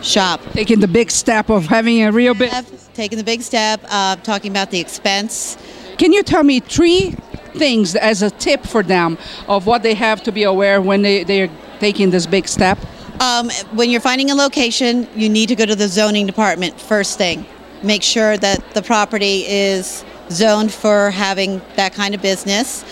shop. 0.00 0.40
Taking 0.52 0.80
the 0.80 0.88
big 0.88 1.10
step 1.10 1.50
of 1.50 1.66
having 1.66 2.02
a 2.02 2.10
real 2.12 2.32
business. 2.32 2.88
Taking 2.94 3.18
the 3.18 3.24
big 3.24 3.42
step, 3.42 3.80
uh, 3.90 4.16
talking 4.16 4.50
about 4.50 4.70
the 4.70 4.80
expense. 4.80 5.58
Can 5.98 6.12
you 6.14 6.22
tell 6.22 6.44
me 6.44 6.60
three 6.60 7.14
things 7.54 7.94
as 7.94 8.22
a 8.22 8.30
tip 8.30 8.64
for 8.64 8.82
them 8.82 9.18
of 9.48 9.66
what 9.66 9.82
they 9.82 9.94
have 9.94 10.22
to 10.24 10.32
be 10.32 10.42
aware 10.42 10.80
when 10.80 11.02
they, 11.02 11.24
they're 11.24 11.50
taking 11.80 12.10
this 12.10 12.26
big 12.26 12.48
step? 12.48 12.78
Um, 13.20 13.50
when 13.72 13.90
you're 13.90 14.00
finding 14.00 14.30
a 14.30 14.34
location, 14.34 15.08
you 15.14 15.28
need 15.28 15.48
to 15.48 15.54
go 15.54 15.64
to 15.64 15.76
the 15.76 15.88
zoning 15.88 16.26
department 16.26 16.80
first 16.80 17.16
thing. 17.16 17.46
Make 17.82 18.02
sure 18.02 18.36
that 18.36 18.74
the 18.74 18.82
property 18.82 19.44
is 19.46 20.04
zoned 20.30 20.72
for 20.72 21.10
having 21.10 21.60
that 21.76 21.94
kind 21.94 22.14
of 22.14 22.22
business. 22.22 22.84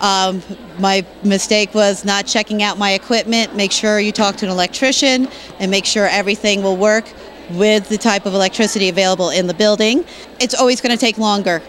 Um, 0.00 0.42
my 0.78 1.04
mistake 1.22 1.74
was 1.74 2.04
not 2.04 2.26
checking 2.26 2.62
out 2.62 2.78
my 2.78 2.92
equipment. 2.92 3.56
Make 3.56 3.72
sure 3.72 3.98
you 3.98 4.12
talk 4.12 4.36
to 4.36 4.46
an 4.46 4.52
electrician 4.52 5.28
and 5.58 5.70
make 5.70 5.86
sure 5.86 6.06
everything 6.06 6.62
will 6.62 6.76
work 6.76 7.06
with 7.50 7.88
the 7.88 7.98
type 7.98 8.26
of 8.26 8.34
electricity 8.34 8.88
available 8.88 9.30
in 9.30 9.46
the 9.46 9.54
building. 9.54 10.04
It's 10.40 10.54
always 10.54 10.80
going 10.80 10.96
to 10.96 11.00
take 11.00 11.18
longer. 11.18 11.62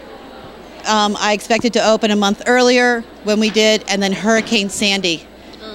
Um, 0.86 1.16
I 1.18 1.32
expected 1.32 1.72
to 1.74 1.86
open 1.86 2.10
a 2.10 2.16
month 2.16 2.42
earlier 2.46 3.02
when 3.24 3.40
we 3.40 3.50
did, 3.50 3.84
and 3.88 4.02
then 4.02 4.12
Hurricane 4.12 4.68
Sandy 4.70 5.26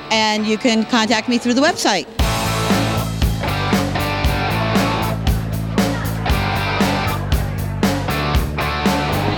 and 0.10 0.46
you 0.46 0.58
can 0.58 0.86
contact 0.86 1.30
me 1.30 1.38
through 1.38 1.54
the 1.54 1.62
website. 1.62 2.08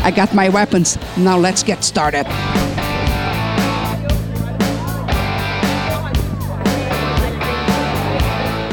I 0.02 0.12
got 0.16 0.34
my 0.34 0.48
weapons. 0.50 0.98
Now 1.18 1.38
let's 1.38 1.64
get 1.64 1.84
started. 1.84 2.26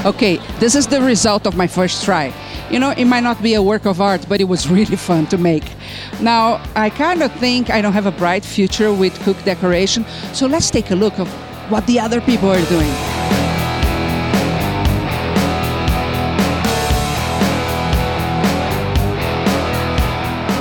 Okay, 0.07 0.37
this 0.61 0.77
is 0.77 0.87
the 0.87 1.03
result 1.03 1.49
of 1.49 1.57
my 1.57 1.67
first 1.67 2.05
try. 2.05 2.33
You 2.71 2.79
know, 2.79 2.91
it 2.91 3.07
might 3.07 3.25
not 3.25 3.43
be 3.43 3.55
a 3.55 3.63
work 3.63 3.87
of 3.87 4.01
art, 4.01 4.25
but 4.29 4.41
it 4.41 4.45
was 4.45 4.69
really 4.79 4.95
fun 4.95 5.27
to 5.27 5.37
make. 5.37 5.65
Now, 6.21 6.63
I 6.77 6.91
kind 6.91 7.25
of 7.25 7.33
think 7.41 7.71
I 7.71 7.83
don't 7.83 7.93
have 7.93 8.07
a 8.07 8.13
bright 8.13 8.45
future 8.45 8.93
with 8.93 9.19
cook 9.25 9.37
decoration, 9.43 10.05
so 10.33 10.47
let's 10.47 10.71
take 10.71 10.93
a 10.93 10.95
look 10.95 11.19
of 11.19 11.27
what 11.73 11.89
the 11.89 11.99
other 11.99 12.21
people 12.21 12.49
are 12.49 12.65
doing. 12.67 12.93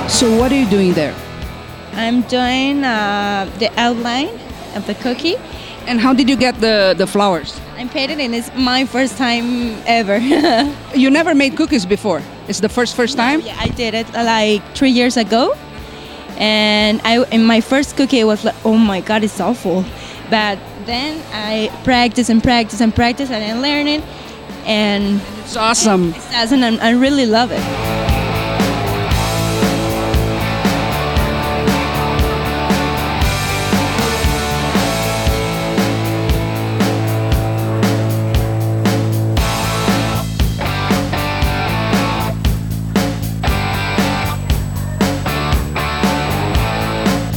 So 0.10 0.36
what 0.40 0.52
are 0.52 0.56
you 0.56 0.70
doing 0.72 0.94
there? 0.94 1.14
I'm 1.94 2.22
doing 2.22 2.84
uh, 2.84 3.48
the 3.60 3.70
outline 3.80 4.40
of 4.74 4.88
the 4.88 4.96
cookie. 4.96 5.36
And 5.86 6.00
how 6.00 6.14
did 6.14 6.28
you 6.28 6.36
get 6.36 6.60
the, 6.62 6.96
the 6.98 7.06
flowers? 7.06 7.62
I'm 7.78 7.90
painting 7.90 8.22
and 8.22 8.34
it's 8.34 8.50
my 8.56 8.86
first 8.86 9.18
time 9.18 9.74
ever. 9.86 10.18
you 10.96 11.10
never 11.10 11.36
made 11.36 11.58
cookies 11.58 11.86
before? 11.86 12.22
It's 12.48 12.62
the 12.62 12.70
first 12.70 12.96
first 12.96 13.18
time? 13.18 13.42
Yeah, 13.42 13.58
I 13.60 13.68
did 13.68 13.94
it 13.94 14.08
uh, 14.16 14.24
like 14.24 14.64
three 14.76 14.92
years 14.92 15.18
ago. 15.18 15.54
And 16.38 17.02
I 17.04 17.24
in 17.32 17.44
my 17.44 17.60
first 17.60 17.98
cookie 17.98 18.24
was 18.24 18.46
like, 18.46 18.56
oh 18.64 18.78
my 18.78 19.02
god, 19.02 19.24
it's 19.24 19.42
awful. 19.42 19.84
But 20.30 20.58
then 20.86 21.22
I 21.34 21.70
practice 21.84 22.30
and 22.30 22.42
practice 22.42 22.80
and 22.80 22.96
practice 22.96 23.30
and 23.30 23.44
I 23.44 23.60
learn 23.60 23.88
it. 23.88 24.04
And 24.66 25.22
it's 25.40 25.58
awesome. 25.58 26.14
It's 26.14 26.34
awesome 26.34 26.64
and 26.64 26.80
I 26.80 26.92
really 26.92 27.26
love 27.26 27.52
it. 27.52 27.95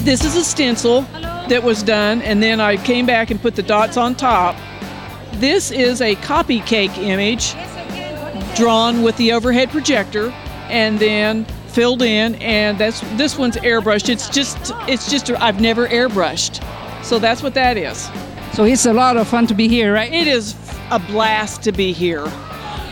This 0.09 0.25
is 0.25 0.37
a 0.37 0.43
stencil 0.43 1.03
that 1.51 1.63
was 1.63 1.83
done, 1.83 2.23
and 2.23 2.43
then 2.43 2.63
I 2.63 2.79
came 2.79 3.05
back 3.05 3.31
and 3.31 3.39
put 3.39 3.57
the 3.57 3.63
dots 3.63 3.99
on 3.99 4.15
top. 4.15 4.57
This 5.33 5.71
is 5.71 6.01
a 6.01 6.15
Kopykake 6.17 6.97
image 6.97 7.53
drawn 8.57 9.03
with 9.03 9.19
the 9.19 9.33
overhead 9.33 9.69
projector 9.69 10.31
and 10.71 10.99
then 10.99 11.45
filled 11.67 12.01
in 12.01 12.37
and 12.37 12.79
that's 12.79 13.03
this 13.19 13.37
one's 13.37 13.59
airbrushed. 13.59 14.09
It's 14.09 14.31
just 14.31 14.57
it's 14.89 15.11
just 15.11 15.31
i've 15.31 15.61
never 15.61 15.87
airbrushed. 15.87 16.65
So 17.05 17.19
that's 17.19 17.43
what 17.43 17.53
that 17.53 17.77
is. 17.77 18.09
So 18.55 18.65
it's 18.65 18.87
a 18.87 18.95
lot 18.95 19.19
of 19.19 19.29
fun 19.29 19.47
to 19.49 19.55
be 19.55 19.69
here 19.69 19.93
right? 19.93 20.11
It 20.11 20.27
is 20.27 20.55
a 20.91 20.99
blast 20.99 21.63
to 21.65 21.73
be 21.73 21.93
here. 21.93 22.27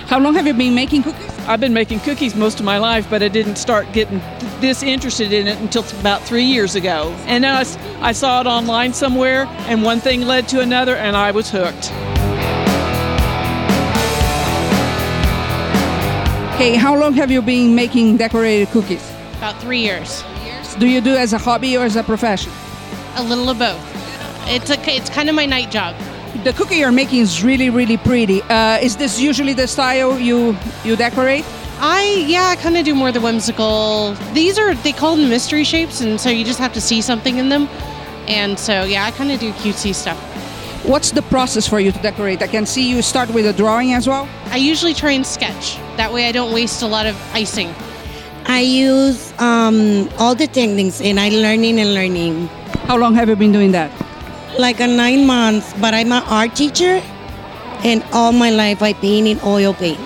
How 0.05 0.19
long 0.19 0.35
have 0.35 0.47
you 0.47 0.53
been 0.53 0.75
making 0.75 1.05
cookies 1.05 1.36
I've 1.49 1.61
been 1.61 1.73
making 1.75 2.01
cookies 2.01 2.35
most 2.35 2.59
of 2.59 2.67
my 2.67 2.79
life, 2.79 3.09
but 3.09 3.23
I 3.23 3.29
didn't 3.29 3.57
start 3.57 3.93
getting 3.93 4.19
th- 4.21 4.53
this 4.61 4.83
interested 4.83 5.33
in 5.33 5.47
it 5.47 5.59
until 5.61 5.85
about 6.01 6.23
three 6.23 6.43
years 6.45 6.75
ago. 6.75 7.15
And 7.27 7.45
then 7.45 7.55
I, 7.55 7.61
s- 7.61 7.77
I 8.01 8.11
saw 8.13 8.41
it 8.41 8.49
online 8.49 8.93
somewhere, 8.93 9.47
and 9.69 9.85
one 9.85 10.01
thing 10.01 10.23
led 10.23 10.49
to 10.49 10.61
another, 10.61 10.97
and 10.97 11.17
I 11.17 11.31
was 11.31 11.49
hooked. 11.49 11.93
Okay, 16.57 16.75
how 16.75 16.97
long 16.99 17.13
have 17.15 17.31
you 17.31 17.43
been 17.43 17.75
making 17.75 18.17
decorated 18.17 18.69
cookies? 18.69 19.09
About 19.37 19.61
three 19.61 19.81
years. 19.81 20.25
Do 20.79 20.87
you 20.89 21.01
do 21.01 21.13
it 21.13 21.19
as 21.19 21.33
a 21.33 21.39
hobby 21.39 21.77
or 21.77 21.85
as 21.85 21.95
a 21.97 22.03
profession? 22.03 22.51
A 23.17 23.23
little 23.23 23.49
of 23.51 23.59
both. 23.59 23.81
It's 24.49 24.71
a, 24.71 24.91
it's 24.91 25.11
kind 25.11 25.29
of 25.29 25.35
my 25.35 25.47
night 25.47 25.71
job. 25.71 25.95
The 26.45 26.53
cookie 26.53 26.77
you're 26.77 26.93
making 26.93 27.21
is 27.21 27.43
really, 27.43 27.71
really 27.71 27.97
pretty. 27.97 28.43
Uh, 28.43 28.79
is 28.79 28.97
this 28.97 29.21
usually 29.21 29.53
the 29.53 29.67
style 29.67 30.19
you 30.19 30.57
you 30.85 30.97
decorate? 30.97 31.45
I 31.79 32.25
yeah, 32.27 32.49
I 32.49 32.57
kind 32.57 32.77
of 32.77 32.85
do 32.85 32.95
more 32.95 33.13
the 33.13 33.21
whimsical. 33.21 34.15
These 34.33 34.59
are 34.59 34.75
they 34.75 34.93
call 34.93 35.17
them 35.17 35.29
mystery 35.29 35.65
shapes, 35.65 36.01
and 36.01 36.21
so 36.21 36.31
you 36.31 36.45
just 36.45 36.59
have 36.59 36.73
to 36.73 36.81
see 36.81 37.03
something 37.03 37.39
in 37.39 37.49
them. 37.49 37.69
And 38.29 38.59
so 38.59 38.85
yeah, 38.85 39.05
I 39.05 39.11
kind 39.11 39.31
of 39.31 39.41
do 39.41 39.53
cutesy 39.53 39.95
stuff. 39.95 40.19
What's 40.85 41.11
the 41.11 41.23
process 41.23 41.67
for 41.67 41.81
you 41.81 41.91
to 41.93 41.99
decorate? 41.99 42.43
I 42.43 42.47
can 42.47 42.65
see 42.65 42.89
you 42.89 43.03
start 43.03 43.29
with 43.31 43.47
a 43.47 43.53
drawing 43.53 43.93
as 43.93 44.07
well. 44.07 44.29
I 44.47 44.57
usually 44.57 44.95
try 44.95 45.13
and 45.13 45.27
sketch. 45.27 45.77
That 45.97 46.13
way, 46.13 46.29
I 46.29 46.33
don't 46.33 46.53
waste 46.53 46.83
a 46.83 46.87
lot 46.87 47.07
of 47.07 47.17
icing. 47.35 47.75
I 48.47 48.61
use 48.61 49.33
um, 49.41 50.09
all 50.19 50.37
the 50.37 50.47
techniques 50.47 51.01
and 51.01 51.19
I 51.19 51.31
learning 51.31 51.81
and 51.81 51.93
learning. 51.93 52.47
How 52.87 52.97
long 52.97 53.15
have 53.17 53.29
you 53.29 53.35
been 53.35 53.51
doing 53.51 53.73
that? 53.73 53.91
Like 54.59 54.81
a 54.81 54.87
nine 54.87 55.27
months, 55.27 55.75
but 55.81 55.93
I'm 55.93 56.13
an 56.13 56.23
art 56.25 56.57
teacher, 56.57 57.03
and 57.85 58.03
all 58.13 58.33
my 58.33 58.51
life 58.51 58.83
I 58.83 58.95
paint 58.95 59.27
in 59.27 59.39
oil 59.45 59.75
paint. 59.75 60.01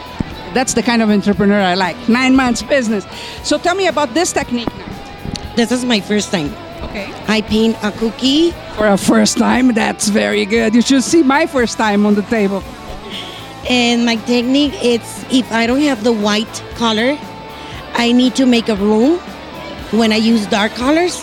That's 0.55 0.75
the 0.75 0.83
kind 0.83 1.03
of 1.03 1.11
entrepreneur 1.11 1.61
I 1.61 1.75
like. 1.75 1.97
Nine 2.09 2.35
months 2.35 2.63
business. 2.63 3.07
So 3.45 3.59
tell 3.59 3.77
me 3.77 3.87
about 3.87 4.13
this 4.13 4.33
technique 4.33 4.73
now. 4.77 5.55
This 5.55 5.71
is 5.71 5.85
my 5.85 6.01
first 6.01 6.33
time. 6.33 6.53
Okay. 6.83 7.13
I 7.29 7.43
paint 7.43 7.77
a 7.85 7.93
cookie. 7.93 8.51
For 8.75 8.89
a 8.89 8.97
first 8.97 9.39
time, 9.39 9.73
that's 9.73 10.09
very 10.09 10.45
good. 10.45 10.75
You 10.75 10.83
should 10.83 11.05
see 11.05 11.23
my 11.23 11.47
first 11.47 11.79
time 11.79 12.05
on 12.05 12.17
the 12.17 12.23
table. 12.23 12.65
And 13.69 14.05
my 14.05 14.17
technique 14.17 14.75
is 14.83 15.01
if 15.31 15.53
I 15.53 15.67
don't 15.69 15.83
have 15.83 16.03
the 16.03 16.13
white 16.13 16.65
color, 16.75 17.17
I 17.95 18.11
need 18.11 18.35
to 18.37 18.47
make 18.47 18.69
a 18.69 18.75
room 18.75 19.19
when 19.93 20.11
I 20.13 20.17
use 20.17 20.47
dark 20.47 20.73
colors 20.73 21.23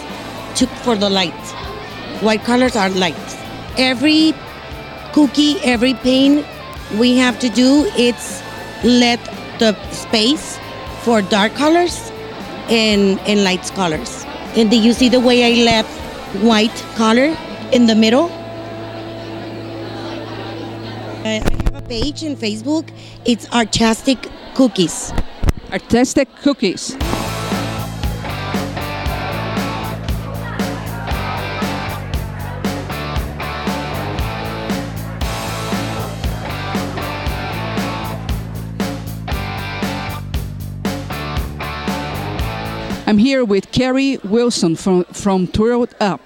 to, 0.55 0.67
for 0.83 0.95
the 0.95 1.09
light. 1.09 1.33
White 2.21 2.43
colors 2.43 2.75
are 2.75 2.89
light. 2.89 3.15
Every 3.77 4.33
cookie, 5.13 5.57
every 5.63 5.93
paint 5.93 6.45
we 6.97 7.15
have 7.17 7.37
to 7.39 7.49
do, 7.49 7.89
it's 7.95 8.41
let 8.83 9.19
the 9.59 9.75
space 9.91 10.57
for 11.03 11.21
dark 11.21 11.53
colors 11.53 12.11
and, 12.69 13.19
and 13.21 13.43
light 13.43 13.63
colors. 13.75 14.25
And 14.55 14.71
do 14.71 14.79
you 14.79 14.93
see 14.93 15.09
the 15.09 15.19
way 15.19 15.43
I 15.43 15.63
left 15.63 15.89
white 16.41 16.75
color 16.95 17.37
in 17.71 17.85
the 17.85 17.95
middle? 17.95 18.31
I 21.23 21.41
have 21.43 21.75
a 21.75 21.81
page 21.87 22.23
in 22.23 22.35
Facebook. 22.35 22.89
It's 23.25 23.47
Artistic 23.51 24.27
Cookies. 24.55 25.13
Artistic 25.71 26.33
cookies. 26.37 26.97
I'm 43.07 43.17
here 43.17 43.45
with 43.45 43.71
Carrie 43.71 44.17
Wilson 44.25 44.75
from, 44.75 45.05
from 45.05 45.47
Twirled 45.47 45.95
Up. 46.01 46.19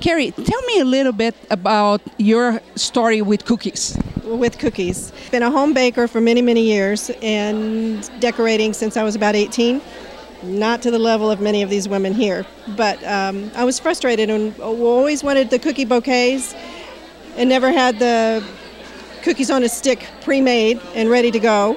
Carrie, 0.00 0.30
tell 0.30 0.62
me 0.62 0.78
a 0.78 0.84
little 0.84 1.10
bit 1.10 1.34
about 1.50 2.00
your 2.18 2.60
story 2.76 3.20
with 3.20 3.44
cookies. 3.44 3.98
with 4.22 4.60
cookies. 4.60 5.12
Been 5.32 5.42
a 5.42 5.50
home 5.50 5.74
baker 5.74 6.06
for 6.06 6.20
many, 6.20 6.40
many 6.40 6.62
years 6.62 7.10
and 7.20 8.08
decorating 8.20 8.72
since 8.72 8.96
I 8.96 9.02
was 9.02 9.16
about 9.16 9.34
18. 9.34 9.80
Not 10.44 10.82
to 10.82 10.92
the 10.92 11.00
level 11.00 11.32
of 11.32 11.40
many 11.40 11.62
of 11.62 11.68
these 11.68 11.88
women 11.88 12.14
here, 12.14 12.46
but 12.76 13.02
um, 13.02 13.50
I 13.56 13.64
was 13.64 13.80
frustrated 13.80 14.30
and 14.30 14.56
always 14.60 15.24
wanted 15.24 15.50
the 15.50 15.58
cookie 15.58 15.84
bouquets 15.84 16.54
and 17.36 17.48
never 17.48 17.72
had 17.72 17.98
the 17.98 18.46
cookies 19.24 19.50
on 19.50 19.64
a 19.64 19.68
stick 19.68 20.06
pre 20.22 20.40
made 20.40 20.80
and 20.94 21.10
ready 21.10 21.32
to 21.32 21.40
go. 21.40 21.76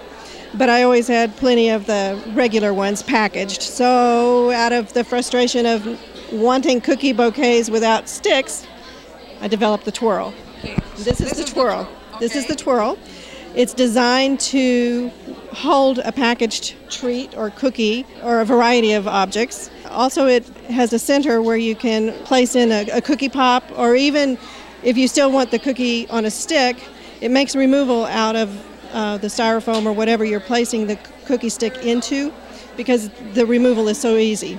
But 0.58 0.70
I 0.70 0.84
always 0.84 1.08
had 1.08 1.36
plenty 1.38 1.70
of 1.70 1.86
the 1.86 2.22
regular 2.34 2.74
ones 2.74 3.04
packaged. 3.04 3.62
So, 3.62 4.52
out 4.52 4.74
of 4.74 4.94
the 4.94 5.04
frustration 5.04 5.66
of 5.66 6.00
wanting 6.32 6.82
cookie 6.82 7.14
bouquets 7.14 7.70
without 7.70 8.10
sticks, 8.10 8.66
I 9.40 9.48
developed 9.48 9.86
the 9.86 9.92
twirl. 9.92 10.34
This 10.98 11.22
is 11.22 11.32
the 11.38 11.44
twirl. 11.44 11.88
This 12.20 12.36
is 12.36 12.48
the 12.48 12.56
twirl. 12.56 12.98
It's 13.54 13.74
designed 13.74 14.40
to 14.42 15.12
hold 15.52 16.00
a 16.00 16.12
packaged 16.12 16.76
treat 16.92 17.36
or 17.38 17.50
cookie 17.52 18.06
or 18.24 18.42
a 18.42 18.46
variety 18.46 18.94
of 18.94 19.08
objects. 19.08 19.70
Also, 19.90 20.28
it 20.28 20.46
has 20.70 20.92
a 20.94 21.00
center 21.00 21.42
where 21.42 21.58
you 21.58 21.76
can 21.76 22.14
place 22.24 22.56
in 22.56 22.72
a, 22.72 22.88
a 22.94 23.02
cookie 23.02 23.30
pop, 23.30 23.64
or 23.78 23.96
even 23.96 24.38
if 24.84 24.98
you 24.98 25.08
still 25.08 25.32
want 25.32 25.52
the 25.52 25.60
cookie 25.60 26.08
on 26.10 26.26
a 26.26 26.32
stick, 26.32 26.78
it 27.22 27.30
makes 27.30 27.56
removal 27.56 28.06
out 28.06 28.36
of 28.36 28.50
uh, 28.94 29.18
the 29.18 29.28
styrofoam 29.28 29.86
or 29.86 29.94
whatever 29.94 30.24
you're 30.26 30.40
placing 30.40 30.88
the 30.88 30.98
cookie 31.26 31.50
stick 31.50 31.76
into 31.86 32.34
because 32.76 33.10
the 33.34 33.46
removal 33.46 33.88
is 33.88 34.00
so 34.00 34.16
easy. 34.16 34.58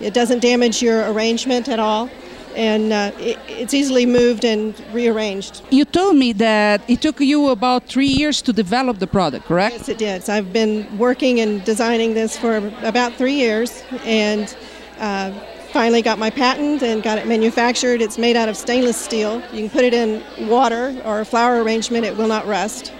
It 0.00 0.14
doesn't 0.14 0.40
damage 0.40 0.82
your 0.82 1.10
arrangement 1.12 1.68
at 1.68 1.78
all, 1.78 2.10
and 2.56 2.92
uh, 2.92 3.12
it, 3.18 3.38
it's 3.48 3.74
easily 3.74 4.06
moved 4.06 4.44
and 4.44 4.74
rearranged. 4.92 5.62
You 5.70 5.84
told 5.84 6.16
me 6.16 6.32
that 6.34 6.82
it 6.88 7.00
took 7.00 7.20
you 7.20 7.48
about 7.48 7.84
three 7.84 8.06
years 8.06 8.42
to 8.42 8.52
develop 8.52 8.98
the 8.98 9.06
product, 9.06 9.46
correct? 9.46 9.76
Yes, 9.76 9.88
it 9.88 9.98
did. 9.98 10.24
So 10.24 10.32
I've 10.34 10.52
been 10.52 10.98
working 10.98 11.40
and 11.40 11.64
designing 11.64 12.14
this 12.14 12.36
for 12.36 12.56
about 12.82 13.14
three 13.14 13.34
years, 13.34 13.82
and 14.04 14.56
uh, 14.98 15.32
finally 15.72 16.02
got 16.02 16.18
my 16.18 16.30
patent 16.30 16.82
and 16.82 17.02
got 17.02 17.18
it 17.18 17.26
manufactured. 17.26 18.00
It's 18.00 18.18
made 18.18 18.36
out 18.36 18.48
of 18.48 18.56
stainless 18.56 18.96
steel. 18.96 19.42
You 19.52 19.68
can 19.68 19.70
put 19.70 19.84
it 19.84 19.94
in 19.94 20.22
water 20.48 21.00
or 21.04 21.20
a 21.20 21.24
flower 21.24 21.62
arrangement; 21.62 22.04
it 22.04 22.16
will 22.16 22.28
not 22.28 22.46
rust, 22.46 22.92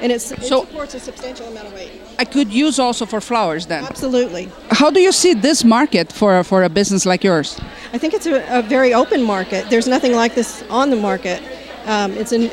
and 0.00 0.12
it's, 0.12 0.32
it 0.32 0.42
supports 0.42 0.94
a 0.94 1.00
substantial 1.00 1.46
amount 1.46 1.68
of 1.68 1.74
weight. 1.74 1.90
I 2.18 2.24
could 2.24 2.52
use 2.52 2.78
also 2.78 3.06
for 3.06 3.20
flowers 3.20 3.66
then. 3.66 3.84
Absolutely. 3.84 4.48
How 4.70 4.90
do 4.90 5.00
you 5.00 5.12
see 5.12 5.34
this 5.34 5.64
market 5.64 6.12
for 6.12 6.42
for 6.44 6.64
a 6.64 6.68
business 6.68 7.06
like 7.06 7.24
yours? 7.24 7.60
I 7.92 7.98
think 7.98 8.14
it's 8.14 8.26
a, 8.26 8.58
a 8.58 8.62
very 8.62 8.92
open 8.92 9.22
market. 9.22 9.70
There's 9.70 9.86
nothing 9.86 10.12
like 10.12 10.34
this 10.34 10.62
on 10.68 10.90
the 10.90 10.96
market. 10.96 11.42
Um, 11.86 12.12
it's 12.12 12.32
a, 12.32 12.50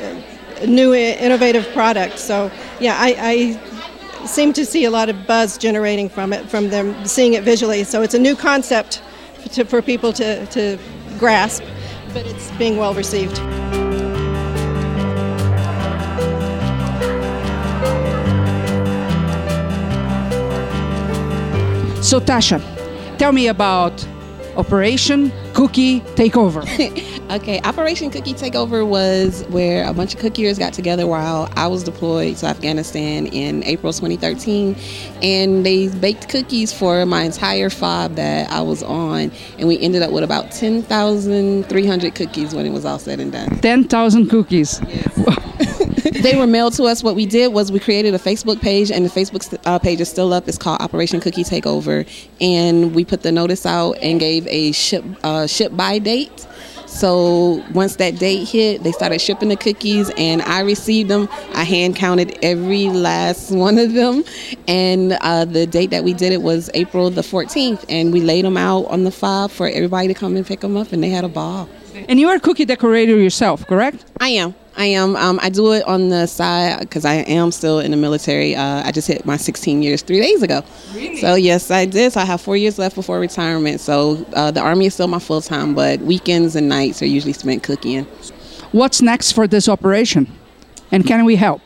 a 0.62 0.66
new, 0.66 0.94
innovative 0.94 1.66
product. 1.72 2.18
So, 2.18 2.50
yeah, 2.80 2.96
I, 2.98 3.16
I 4.22 4.26
seem 4.26 4.52
to 4.54 4.64
see 4.64 4.84
a 4.84 4.90
lot 4.90 5.08
of 5.08 5.26
buzz 5.26 5.58
generating 5.58 6.08
from 6.08 6.32
it, 6.32 6.48
from 6.48 6.70
them 6.70 7.04
seeing 7.04 7.34
it 7.34 7.42
visually. 7.42 7.84
So, 7.84 8.02
it's 8.02 8.14
a 8.14 8.18
new 8.18 8.36
concept 8.36 9.02
to, 9.52 9.64
for 9.64 9.82
people 9.82 10.12
to, 10.14 10.46
to 10.46 10.78
grasp, 11.18 11.64
but 12.12 12.26
it's 12.26 12.50
being 12.52 12.76
well 12.76 12.94
received. 12.94 13.38
So 22.04 22.20
Tasha, 22.20 22.60
tell 23.16 23.32
me 23.32 23.48
about 23.48 24.06
Operation 24.58 25.32
Cookie 25.54 26.00
Takeover. 26.00 26.62
Okay, 27.30 27.58
Operation 27.62 28.10
Cookie 28.10 28.34
Takeover 28.34 28.86
was 28.86 29.44
where 29.48 29.88
a 29.88 29.94
bunch 29.94 30.14
of 30.14 30.20
cookiers 30.20 30.58
got 30.58 30.74
together 30.74 31.06
while 31.06 31.50
I 31.56 31.66
was 31.66 31.82
deployed 31.82 32.36
to 32.36 32.46
Afghanistan 32.46 33.26
in 33.28 33.64
April 33.64 33.94
2013, 33.94 34.76
and 35.22 35.64
they 35.64 35.88
baked 35.88 36.28
cookies 36.28 36.70
for 36.70 37.06
my 37.06 37.22
entire 37.22 37.70
fob 37.70 38.16
that 38.16 38.50
I 38.52 38.60
was 38.60 38.82
on, 38.82 39.32
and 39.58 39.66
we 39.66 39.80
ended 39.80 40.02
up 40.02 40.12
with 40.12 40.22
about 40.22 40.52
10,300 40.52 42.14
cookies 42.14 42.54
when 42.54 42.66
it 42.66 42.72
was 42.72 42.84
all 42.84 42.98
said 42.98 43.20
and 43.20 43.32
done. 43.32 43.48
10,000 43.60 44.28
cookies. 44.28 44.82
they 46.12 46.36
were 46.36 46.46
mailed 46.46 46.74
to 46.74 46.84
us. 46.84 47.02
What 47.02 47.16
we 47.16 47.26
did 47.26 47.52
was 47.52 47.72
we 47.72 47.78
created 47.80 48.14
a 48.14 48.18
Facebook 48.18 48.60
page, 48.60 48.90
and 48.90 49.04
the 49.04 49.10
Facebook 49.10 49.58
uh, 49.64 49.78
page 49.78 50.00
is 50.00 50.08
still 50.08 50.32
up. 50.32 50.48
It's 50.48 50.58
called 50.58 50.80
Operation 50.80 51.20
Cookie 51.20 51.44
Takeover, 51.44 52.06
and 52.40 52.94
we 52.94 53.04
put 53.04 53.22
the 53.22 53.32
notice 53.32 53.64
out 53.64 53.92
and 54.02 54.20
gave 54.20 54.46
a 54.48 54.72
ship 54.72 55.04
uh, 55.22 55.46
ship 55.46 55.74
by 55.76 55.98
date. 55.98 56.46
So 56.86 57.64
once 57.72 57.96
that 57.96 58.20
date 58.20 58.46
hit, 58.46 58.84
they 58.84 58.92
started 58.92 59.20
shipping 59.20 59.48
the 59.48 59.56
cookies, 59.56 60.10
and 60.16 60.42
I 60.42 60.60
received 60.60 61.10
them. 61.10 61.28
I 61.54 61.64
hand 61.64 61.96
counted 61.96 62.38
every 62.42 62.88
last 62.88 63.50
one 63.54 63.78
of 63.78 63.94
them, 63.94 64.24
and 64.68 65.14
uh, 65.20 65.44
the 65.44 65.66
date 65.66 65.90
that 65.90 66.04
we 66.04 66.12
did 66.12 66.32
it 66.32 66.42
was 66.42 66.70
April 66.74 67.10
the 67.10 67.22
14th, 67.22 67.84
and 67.88 68.12
we 68.12 68.20
laid 68.20 68.44
them 68.44 68.56
out 68.56 68.84
on 68.86 69.04
the 69.04 69.10
fob 69.10 69.50
for 69.50 69.68
everybody 69.68 70.08
to 70.08 70.14
come 70.14 70.36
and 70.36 70.46
pick 70.46 70.60
them 70.60 70.76
up, 70.76 70.92
and 70.92 71.02
they 71.02 71.10
had 71.10 71.24
a 71.24 71.28
ball. 71.28 71.68
And 72.08 72.20
you 72.20 72.28
are 72.28 72.36
a 72.36 72.40
cookie 72.40 72.64
decorator 72.64 73.16
yourself, 73.16 73.66
correct? 73.66 74.04
I 74.20 74.28
am. 74.30 74.54
I 74.76 74.86
am. 74.86 75.14
Um, 75.16 75.38
I 75.42 75.50
do 75.50 75.72
it 75.72 75.84
on 75.86 76.08
the 76.08 76.26
side 76.26 76.80
because 76.80 77.04
I 77.04 77.14
am 77.14 77.52
still 77.52 77.78
in 77.78 77.90
the 77.90 77.96
military. 77.96 78.56
Uh, 78.56 78.82
I 78.84 78.90
just 78.90 79.06
hit 79.06 79.24
my 79.24 79.36
16 79.36 79.82
years 79.82 80.02
three 80.02 80.20
days 80.20 80.42
ago. 80.42 80.62
Really? 80.94 81.16
So 81.16 81.34
yes, 81.34 81.70
I 81.70 81.84
did. 81.84 82.12
So 82.12 82.20
I 82.20 82.24
have 82.24 82.40
four 82.40 82.56
years 82.56 82.78
left 82.78 82.96
before 82.96 83.20
retirement. 83.20 83.80
So 83.80 84.26
uh, 84.34 84.50
the 84.50 84.60
army 84.60 84.86
is 84.86 84.94
still 84.94 85.06
my 85.06 85.20
full 85.20 85.40
time, 85.40 85.74
but 85.74 86.00
weekends 86.00 86.56
and 86.56 86.68
nights 86.68 87.02
are 87.02 87.06
usually 87.06 87.32
spent 87.32 87.62
cooking. 87.62 88.04
What's 88.72 89.00
next 89.00 89.32
for 89.32 89.46
this 89.46 89.68
operation? 89.68 90.26
And 90.90 91.06
can 91.06 91.24
we 91.24 91.36
help? 91.36 91.62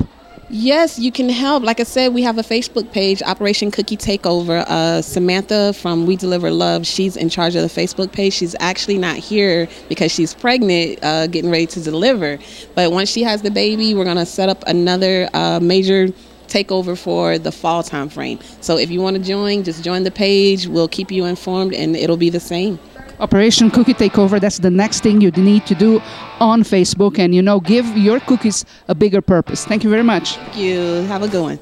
Yes, 0.50 0.98
you 0.98 1.12
can 1.12 1.28
help. 1.28 1.62
Like 1.62 1.78
I 1.78 1.82
said, 1.82 2.14
we 2.14 2.22
have 2.22 2.38
a 2.38 2.42
Facebook 2.42 2.90
page, 2.90 3.22
Operation 3.22 3.70
Cookie 3.70 3.98
Takeover. 3.98 4.64
Uh, 4.66 5.02
Samantha 5.02 5.74
from 5.74 6.06
We 6.06 6.16
Deliver 6.16 6.50
Love, 6.50 6.86
she's 6.86 7.18
in 7.18 7.28
charge 7.28 7.54
of 7.54 7.60
the 7.60 7.68
Facebook 7.68 8.12
page. 8.12 8.32
She's 8.32 8.56
actually 8.58 8.96
not 8.96 9.16
here 9.16 9.68
because 9.90 10.10
she's 10.10 10.32
pregnant, 10.32 11.00
uh, 11.02 11.26
getting 11.26 11.50
ready 11.50 11.66
to 11.66 11.80
deliver. 11.82 12.38
But 12.74 12.92
once 12.92 13.10
she 13.10 13.22
has 13.24 13.42
the 13.42 13.50
baby, 13.50 13.94
we're 13.94 14.04
going 14.04 14.16
to 14.16 14.24
set 14.24 14.48
up 14.48 14.64
another 14.66 15.28
uh, 15.34 15.60
major 15.60 16.08
takeover 16.46 16.96
for 16.96 17.38
the 17.38 17.52
fall 17.52 17.82
time 17.82 18.08
frame. 18.08 18.38
So 18.62 18.78
if 18.78 18.90
you 18.90 19.02
want 19.02 19.18
to 19.18 19.22
join, 19.22 19.64
just 19.64 19.84
join 19.84 20.04
the 20.04 20.10
page. 20.10 20.66
We'll 20.66 20.88
keep 20.88 21.10
you 21.10 21.26
informed 21.26 21.74
and 21.74 21.94
it'll 21.94 22.16
be 22.16 22.30
the 22.30 22.40
same. 22.40 22.78
Operation 23.20 23.68
Cookie 23.68 23.94
Takeover, 23.94 24.40
that's 24.40 24.58
the 24.58 24.70
next 24.70 25.00
thing 25.02 25.20
you 25.20 25.32
need 25.32 25.66
to 25.66 25.74
do 25.74 26.00
on 26.38 26.62
Facebook 26.62 27.18
and, 27.18 27.34
you 27.34 27.42
know, 27.42 27.58
give 27.58 27.84
your 27.96 28.20
cookies 28.20 28.64
a 28.86 28.94
bigger 28.94 29.20
purpose. 29.20 29.64
Thank 29.64 29.82
you 29.82 29.90
very 29.90 30.04
much. 30.04 30.36
Thank 30.36 30.56
you. 30.56 30.78
Have 31.08 31.22
a 31.24 31.28
good 31.28 31.42
one. 31.42 31.58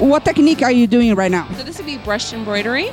What 0.00 0.24
technique 0.24 0.62
are 0.62 0.72
you 0.72 0.88
doing 0.88 1.14
right 1.14 1.30
now? 1.30 1.46
So 1.52 1.62
this 1.62 1.76
would 1.76 1.86
be 1.86 1.98
brushed 1.98 2.32
embroidery. 2.32 2.90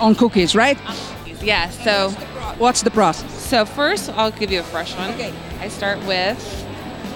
On 0.00 0.14
cookies, 0.14 0.54
right? 0.54 0.78
Um, 0.86 1.15
Yeah, 1.46 1.70
so 1.70 2.10
What's 2.58 2.82
the 2.82 2.90
process? 2.90 3.30
so 3.32 3.64
first 3.64 4.10
I'll 4.10 4.32
give 4.32 4.50
you 4.50 4.58
a 4.58 4.64
fresh 4.64 4.96
one. 4.96 5.10
Okay. 5.10 5.32
I 5.60 5.68
start 5.68 6.04
with 6.04 6.66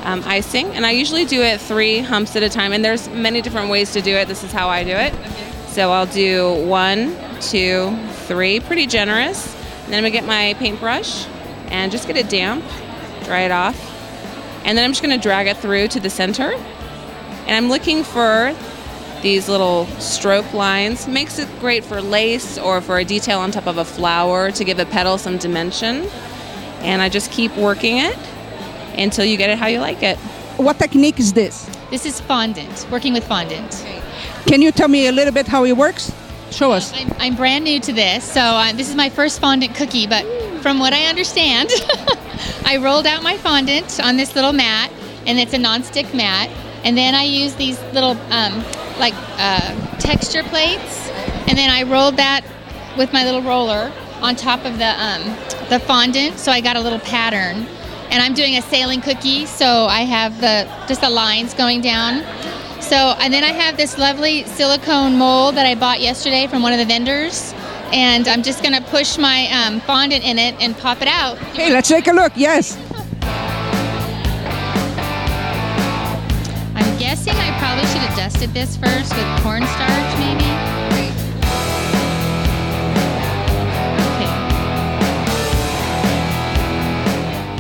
um, 0.04 0.22
icing, 0.24 0.66
and 0.68 0.86
I 0.86 0.92
usually 0.92 1.24
do 1.24 1.42
it 1.42 1.60
three 1.60 1.98
humps 1.98 2.36
at 2.36 2.44
a 2.44 2.48
time. 2.48 2.72
And 2.72 2.84
there's 2.84 3.08
many 3.08 3.42
different 3.42 3.70
ways 3.70 3.92
to 3.94 4.00
do 4.00 4.14
it. 4.14 4.28
This 4.28 4.44
is 4.44 4.52
how 4.52 4.68
I 4.68 4.84
do 4.84 4.92
it. 4.92 5.12
Okay. 5.12 5.52
So 5.66 5.90
I'll 5.90 6.06
do 6.06 6.64
one, 6.64 7.16
two, 7.40 7.96
three, 8.28 8.60
pretty 8.60 8.86
generous. 8.86 9.52
And 9.84 9.92
then 9.92 9.98
I'm 9.98 10.04
gonna 10.04 10.10
get 10.10 10.24
my 10.24 10.54
paintbrush 10.60 11.26
and 11.66 11.90
just 11.90 12.06
get 12.06 12.16
it 12.16 12.28
damp, 12.28 12.64
dry 13.24 13.40
it 13.40 13.50
off, 13.50 13.76
and 14.64 14.78
then 14.78 14.84
I'm 14.84 14.92
just 14.92 15.02
gonna 15.02 15.18
drag 15.18 15.48
it 15.48 15.56
through 15.56 15.88
to 15.88 16.00
the 16.00 16.10
center. 16.10 16.52
And 16.52 17.56
I'm 17.56 17.68
looking 17.68 18.04
for 18.04 18.54
these 19.22 19.48
little 19.48 19.86
stroke 19.98 20.52
lines. 20.52 21.06
Makes 21.06 21.38
it 21.38 21.48
great 21.60 21.84
for 21.84 22.00
lace 22.00 22.58
or 22.58 22.80
for 22.80 22.98
a 22.98 23.04
detail 23.04 23.40
on 23.40 23.50
top 23.50 23.66
of 23.66 23.78
a 23.78 23.84
flower 23.84 24.50
to 24.50 24.64
give 24.64 24.78
a 24.78 24.86
petal 24.86 25.18
some 25.18 25.38
dimension. 25.38 26.06
And 26.80 27.02
I 27.02 27.08
just 27.08 27.30
keep 27.30 27.54
working 27.56 27.98
it 27.98 28.18
until 28.96 29.24
you 29.24 29.36
get 29.36 29.50
it 29.50 29.58
how 29.58 29.66
you 29.66 29.80
like 29.80 30.02
it. 30.02 30.18
What 30.56 30.78
technique 30.78 31.18
is 31.18 31.32
this? 31.32 31.68
This 31.90 32.06
is 32.06 32.20
fondant, 32.20 32.86
working 32.90 33.12
with 33.12 33.26
fondant. 33.26 33.84
Can 34.46 34.62
you 34.62 34.72
tell 34.72 34.88
me 34.88 35.06
a 35.06 35.12
little 35.12 35.32
bit 35.32 35.46
how 35.46 35.64
it 35.64 35.76
works? 35.76 36.12
Show 36.50 36.72
us. 36.72 36.92
I'm, 36.94 37.12
I'm 37.18 37.36
brand 37.36 37.64
new 37.64 37.80
to 37.80 37.92
this, 37.92 38.24
so 38.24 38.40
uh, 38.40 38.72
this 38.72 38.88
is 38.88 38.96
my 38.96 39.08
first 39.08 39.40
fondant 39.40 39.74
cookie, 39.74 40.06
but 40.06 40.24
from 40.62 40.78
what 40.78 40.92
I 40.92 41.04
understand, 41.06 41.70
I 42.64 42.78
rolled 42.82 43.06
out 43.06 43.22
my 43.22 43.36
fondant 43.36 44.00
on 44.00 44.16
this 44.16 44.34
little 44.34 44.52
mat, 44.52 44.90
and 45.26 45.38
it's 45.38 45.54
a 45.54 45.58
non-stick 45.58 46.12
mat, 46.12 46.50
and 46.84 46.96
then 46.96 47.14
I 47.14 47.22
use 47.22 47.54
these 47.54 47.80
little 47.92 48.16
um, 48.32 48.64
like 49.00 49.14
uh, 49.38 49.98
texture 49.98 50.44
plates, 50.44 51.08
and 51.48 51.58
then 51.58 51.70
I 51.70 51.82
rolled 51.82 52.16
that 52.18 52.44
with 52.96 53.12
my 53.12 53.24
little 53.24 53.42
roller 53.42 53.90
on 54.20 54.36
top 54.36 54.64
of 54.64 54.78
the 54.78 54.92
um, 55.02 55.22
the 55.68 55.80
fondant, 55.80 56.38
so 56.38 56.52
I 56.52 56.60
got 56.60 56.76
a 56.76 56.80
little 56.80 57.00
pattern. 57.00 57.66
And 58.12 58.20
I'm 58.20 58.34
doing 58.34 58.56
a 58.56 58.62
sailing 58.62 59.00
cookie, 59.00 59.46
so 59.46 59.86
I 59.86 60.00
have 60.00 60.40
the 60.40 60.68
just 60.88 61.00
the 61.00 61.10
lines 61.10 61.54
going 61.54 61.80
down. 61.80 62.24
So 62.82 62.96
and 62.96 63.32
then 63.32 63.44
I 63.44 63.52
have 63.52 63.76
this 63.76 63.98
lovely 63.98 64.44
silicone 64.44 65.16
mold 65.16 65.54
that 65.54 65.64
I 65.64 65.74
bought 65.76 66.00
yesterday 66.00 66.46
from 66.48 66.60
one 66.62 66.72
of 66.72 66.78
the 66.78 66.86
vendors, 66.86 67.54
and 67.92 68.26
I'm 68.26 68.42
just 68.42 68.62
gonna 68.62 68.80
push 68.80 69.16
my 69.16 69.46
um, 69.52 69.80
fondant 69.80 70.24
in 70.24 70.38
it 70.38 70.54
and 70.60 70.76
pop 70.76 71.02
it 71.02 71.08
out. 71.08 71.38
Hey, 71.54 71.72
let's 71.72 71.88
take 71.88 72.08
a 72.08 72.12
look. 72.12 72.32
Yes. 72.34 72.76
Dusted 78.20 78.52
this 78.52 78.76
first 78.76 79.16
with 79.16 79.42
cornstarch, 79.42 80.18
maybe. 80.18 80.44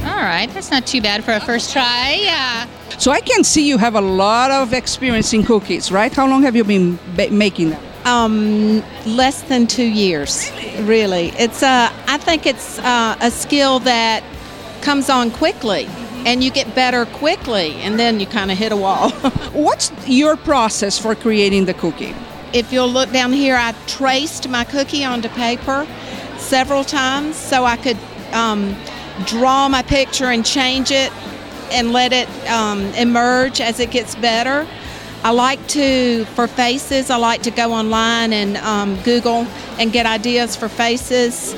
All 0.04 0.26
right, 0.26 0.50
that's 0.52 0.70
not 0.70 0.86
too 0.86 1.00
bad 1.00 1.24
for 1.24 1.32
a 1.32 1.40
first 1.40 1.72
try. 1.72 2.18
Yeah. 2.20 2.68
So 2.98 3.10
I 3.10 3.22
can 3.22 3.42
see 3.42 3.66
you 3.66 3.78
have 3.78 3.94
a 3.94 4.02
lot 4.02 4.50
of 4.50 4.74
experience 4.74 5.32
in 5.32 5.44
cookies, 5.44 5.90
right? 5.90 6.12
How 6.12 6.28
long 6.28 6.42
have 6.42 6.54
you 6.54 6.64
been 6.64 6.98
ba- 7.16 7.30
making 7.30 7.70
them? 7.70 7.82
Um, 8.04 8.82
less 9.06 9.40
than 9.40 9.66
two 9.66 9.88
years, 9.88 10.52
really. 10.80 11.28
It's 11.38 11.62
uh, 11.62 11.90
I 12.06 12.18
think 12.18 12.44
it's 12.44 12.78
uh, 12.80 13.16
a 13.22 13.30
skill 13.30 13.78
that 13.80 14.22
comes 14.82 15.08
on 15.08 15.30
quickly, 15.30 15.88
and 16.26 16.42
you 16.42 16.50
get 16.50 16.74
better 16.74 17.06
quickly, 17.06 17.72
and 17.82 17.98
then 17.98 18.20
you 18.20 18.26
kind 18.26 18.50
of 18.50 18.58
hit 18.58 18.72
a 18.72 18.76
wall. 18.76 19.10
What's 19.52 19.92
your 20.06 20.36
process 20.36 20.98
for 20.98 21.14
creating 21.14 21.66
the 21.66 21.74
cookie? 21.74 22.14
if 22.52 22.72
you'll 22.72 22.88
look 22.88 23.10
down 23.12 23.32
here, 23.32 23.56
I 23.56 23.74
traced 23.86 24.48
my 24.48 24.64
cookie 24.64 25.04
onto 25.04 25.28
paper 25.30 25.86
several 26.36 26.84
times 26.84 27.36
so 27.36 27.64
I 27.64 27.76
could 27.76 27.98
um, 28.32 28.76
draw 29.26 29.68
my 29.68 29.82
picture 29.82 30.26
and 30.26 30.44
change 30.44 30.90
it 30.90 31.12
and 31.72 31.92
let 31.92 32.12
it 32.12 32.28
um, 32.48 32.80
emerge 32.94 33.60
as 33.60 33.78
it 33.78 33.90
gets 33.90 34.14
better. 34.16 34.66
I 35.22 35.30
like 35.32 35.64
to, 35.68 36.24
for 36.34 36.46
faces, 36.46 37.10
I 37.10 37.16
like 37.16 37.42
to 37.42 37.50
go 37.50 37.72
online 37.72 38.32
and 38.32 38.56
um, 38.58 39.00
Google 39.02 39.46
and 39.78 39.92
get 39.92 40.06
ideas 40.06 40.56
for 40.56 40.68
faces. 40.68 41.54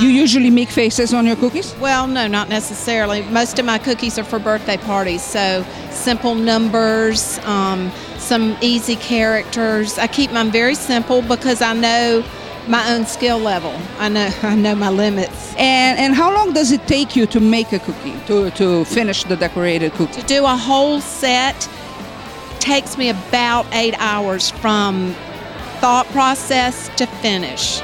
You 0.00 0.08
usually 0.08 0.50
make 0.50 0.70
faces 0.70 1.12
on 1.12 1.26
your 1.26 1.36
cookies? 1.36 1.74
Well, 1.76 2.06
no, 2.06 2.26
not 2.26 2.48
necessarily. 2.48 3.22
Most 3.22 3.58
of 3.58 3.64
my 3.66 3.78
cookies 3.78 4.18
are 4.18 4.24
for 4.24 4.38
birthday 4.38 4.78
parties, 4.78 5.22
so 5.22 5.64
simple 5.90 6.34
numbers, 6.34 7.38
um, 7.40 7.92
some 8.18 8.56
easy 8.60 8.96
characters. 8.96 9.98
I 9.98 10.06
keep 10.06 10.32
mine 10.32 10.50
very 10.50 10.74
simple 10.74 11.20
because 11.22 11.60
I 11.60 11.74
know 11.74 12.24
my 12.68 12.94
own 12.94 13.04
skill 13.06 13.38
level. 13.38 13.74
I 13.98 14.08
know 14.08 14.30
I 14.42 14.54
know 14.54 14.74
my 14.74 14.90
limits. 14.90 15.54
And 15.56 15.98
and 15.98 16.14
how 16.14 16.32
long 16.34 16.52
does 16.52 16.72
it 16.72 16.86
take 16.86 17.14
you 17.14 17.26
to 17.26 17.40
make 17.40 17.72
a 17.72 17.78
cookie 17.78 18.18
to 18.26 18.50
to 18.52 18.84
finish 18.86 19.24
the 19.24 19.36
decorated 19.36 19.92
cookie? 19.92 20.20
To 20.20 20.26
do 20.26 20.44
a 20.44 20.56
whole 20.56 21.00
set 21.00 21.68
takes 22.60 22.96
me 22.96 23.10
about 23.10 23.66
eight 23.72 23.94
hours 23.98 24.50
from 24.50 25.14
thought 25.80 26.06
process 26.12 26.88
to 26.96 27.06
finish. 27.06 27.82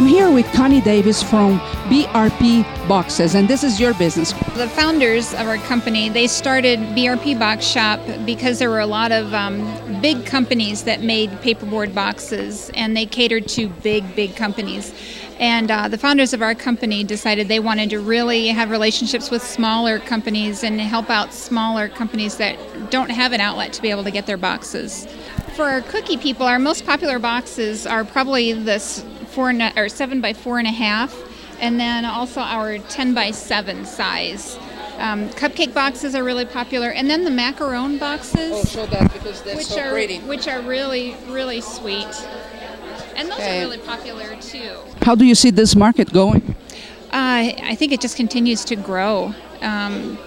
I'm 0.00 0.06
here 0.06 0.30
with 0.32 0.50
Connie 0.54 0.80
Davis 0.80 1.22
from 1.22 1.58
BRP 1.90 2.64
Boxes, 2.88 3.34
and 3.34 3.46
this 3.46 3.62
is 3.62 3.78
your 3.78 3.92
business. 3.92 4.32
The 4.56 4.66
founders 4.66 5.34
of 5.34 5.46
our 5.46 5.58
company, 5.58 6.08
they 6.08 6.26
started 6.26 6.78
BRP 6.96 7.38
Box 7.38 7.66
Shop 7.66 8.00
because 8.24 8.58
there 8.58 8.70
were 8.70 8.80
a 8.80 8.86
lot 8.86 9.12
of 9.12 9.34
um, 9.34 9.60
big 10.00 10.24
companies 10.24 10.84
that 10.84 11.02
made 11.02 11.28
paperboard 11.42 11.94
boxes, 11.94 12.70
and 12.72 12.96
they 12.96 13.04
catered 13.04 13.46
to 13.48 13.68
big, 13.68 14.16
big 14.16 14.36
companies. 14.36 14.94
And 15.38 15.70
uh, 15.70 15.88
the 15.88 15.98
founders 15.98 16.32
of 16.32 16.40
our 16.40 16.54
company 16.54 17.04
decided 17.04 17.48
they 17.48 17.60
wanted 17.60 17.90
to 17.90 18.00
really 18.00 18.48
have 18.48 18.70
relationships 18.70 19.30
with 19.30 19.42
smaller 19.42 19.98
companies 19.98 20.64
and 20.64 20.80
help 20.80 21.10
out 21.10 21.34
smaller 21.34 21.90
companies 21.90 22.38
that 22.38 22.56
don't 22.88 23.10
have 23.10 23.34
an 23.34 23.40
outlet 23.42 23.74
to 23.74 23.82
be 23.82 23.90
able 23.90 24.04
to 24.04 24.10
get 24.10 24.24
their 24.24 24.38
boxes. 24.38 25.06
For 25.56 25.64
our 25.64 25.82
cookie 25.82 26.16
people, 26.16 26.46
our 26.46 26.58
most 26.58 26.86
popular 26.86 27.18
boxes 27.18 27.86
are 27.86 28.02
probably 28.02 28.54
this 28.54 29.04
four 29.30 29.50
and 29.50 29.62
or 29.76 29.88
seven 29.88 30.20
by 30.20 30.32
four 30.32 30.58
and 30.58 30.66
a 30.68 30.72
half, 30.72 31.14
and 31.60 31.78
then 31.78 32.04
also 32.04 32.40
our 32.40 32.78
ten 32.78 33.14
by 33.14 33.30
seven 33.30 33.84
size. 33.84 34.58
Um, 34.98 35.30
cupcake 35.30 35.72
boxes 35.72 36.14
are 36.14 36.22
really 36.22 36.44
popular, 36.44 36.90
and 36.90 37.08
then 37.08 37.24
the 37.24 37.30
macaron 37.30 37.98
boxes, 37.98 38.52
Oh, 38.52 38.64
show 38.64 38.86
that 38.86 39.12
because 39.12 39.40
they're 39.42 39.56
which 39.56 39.66
so 39.66 39.80
are 39.80 39.90
pretty. 39.92 40.18
which 40.20 40.46
are 40.46 40.60
really 40.60 41.16
really 41.28 41.60
sweet, 41.62 42.06
and 43.16 43.28
those 43.28 43.38
Okay. 43.38 43.58
are 43.58 43.64
really 43.64 43.78
popular 43.78 44.36
too. 44.36 44.72
How 45.02 45.14
do 45.14 45.24
you 45.24 45.34
see 45.34 45.50
this 45.50 45.74
market 45.74 46.12
going? 46.12 46.54
Uh, 47.12 47.50
I 47.72 47.74
think 47.76 47.92
it 47.92 48.00
just 48.00 48.16
continues 48.16 48.64
to 48.66 48.76
grow. 48.76 49.34
Um, 49.62 50.18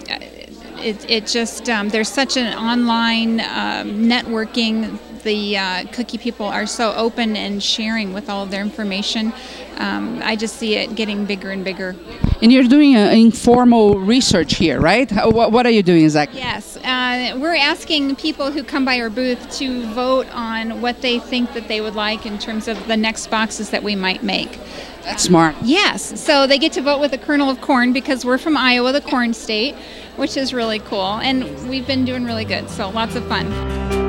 it, 0.79 1.09
it 1.09 1.27
just 1.27 1.69
um, 1.69 1.89
there's 1.89 2.09
such 2.09 2.35
an 2.35 2.53
online 2.57 3.39
um, 3.41 4.05
networking. 4.09 4.97
The 5.23 5.57
uh, 5.57 5.85
cookie 5.93 6.17
people 6.17 6.45
are 6.45 6.65
so 6.65 6.93
open 6.95 7.37
and 7.37 7.63
sharing 7.63 8.13
with 8.13 8.29
all 8.29 8.43
of 8.43 8.51
their 8.51 8.61
information. 8.61 9.31
Um, 9.77 10.21
I 10.23 10.35
just 10.35 10.57
see 10.57 10.75
it 10.75 10.95
getting 10.95 11.25
bigger 11.25 11.51
and 11.51 11.63
bigger. 11.63 11.95
And 12.41 12.51
you're 12.51 12.63
doing 12.63 12.97
uh, 12.97 13.09
informal 13.09 13.99
research 13.99 14.55
here, 14.55 14.81
right? 14.81 15.09
What, 15.11 15.53
what 15.53 15.65
are 15.65 15.69
you 15.71 15.81
doing 15.81 16.03
exactly? 16.03 16.39
Yes, 16.39 16.75
uh, 16.77 17.37
we're 17.39 17.55
asking 17.55 18.17
people 18.17 18.51
who 18.51 18.63
come 18.63 18.83
by 18.83 18.99
our 18.99 19.09
booth 19.09 19.49
to 19.59 19.87
vote 19.93 20.27
on 20.33 20.81
what 20.81 21.01
they 21.01 21.19
think 21.19 21.53
that 21.53 21.69
they 21.69 21.79
would 21.79 21.95
like 21.95 22.25
in 22.25 22.37
terms 22.37 22.67
of 22.67 22.85
the 22.87 22.97
next 22.97 23.27
boxes 23.27 23.69
that 23.69 23.81
we 23.81 23.95
might 23.95 24.23
make. 24.23 24.59
That's 25.03 25.23
smart. 25.23 25.55
Yes, 25.61 26.19
so 26.21 26.47
they 26.47 26.57
get 26.57 26.73
to 26.73 26.81
vote 26.81 26.99
with 26.99 27.13
a 27.13 27.17
kernel 27.17 27.49
of 27.49 27.61
corn 27.61 27.93
because 27.93 28.25
we're 28.25 28.37
from 28.37 28.57
Iowa, 28.57 28.91
the 28.91 29.01
corn 29.01 29.33
state, 29.33 29.75
which 30.17 30.35
is 30.35 30.53
really 30.53 30.79
cool. 30.79 31.19
And 31.19 31.69
we've 31.69 31.87
been 31.87 32.03
doing 32.03 32.25
really 32.25 32.45
good, 32.45 32.69
so 32.69 32.89
lots 32.89 33.15
of 33.15 33.25
fun. 33.27 34.02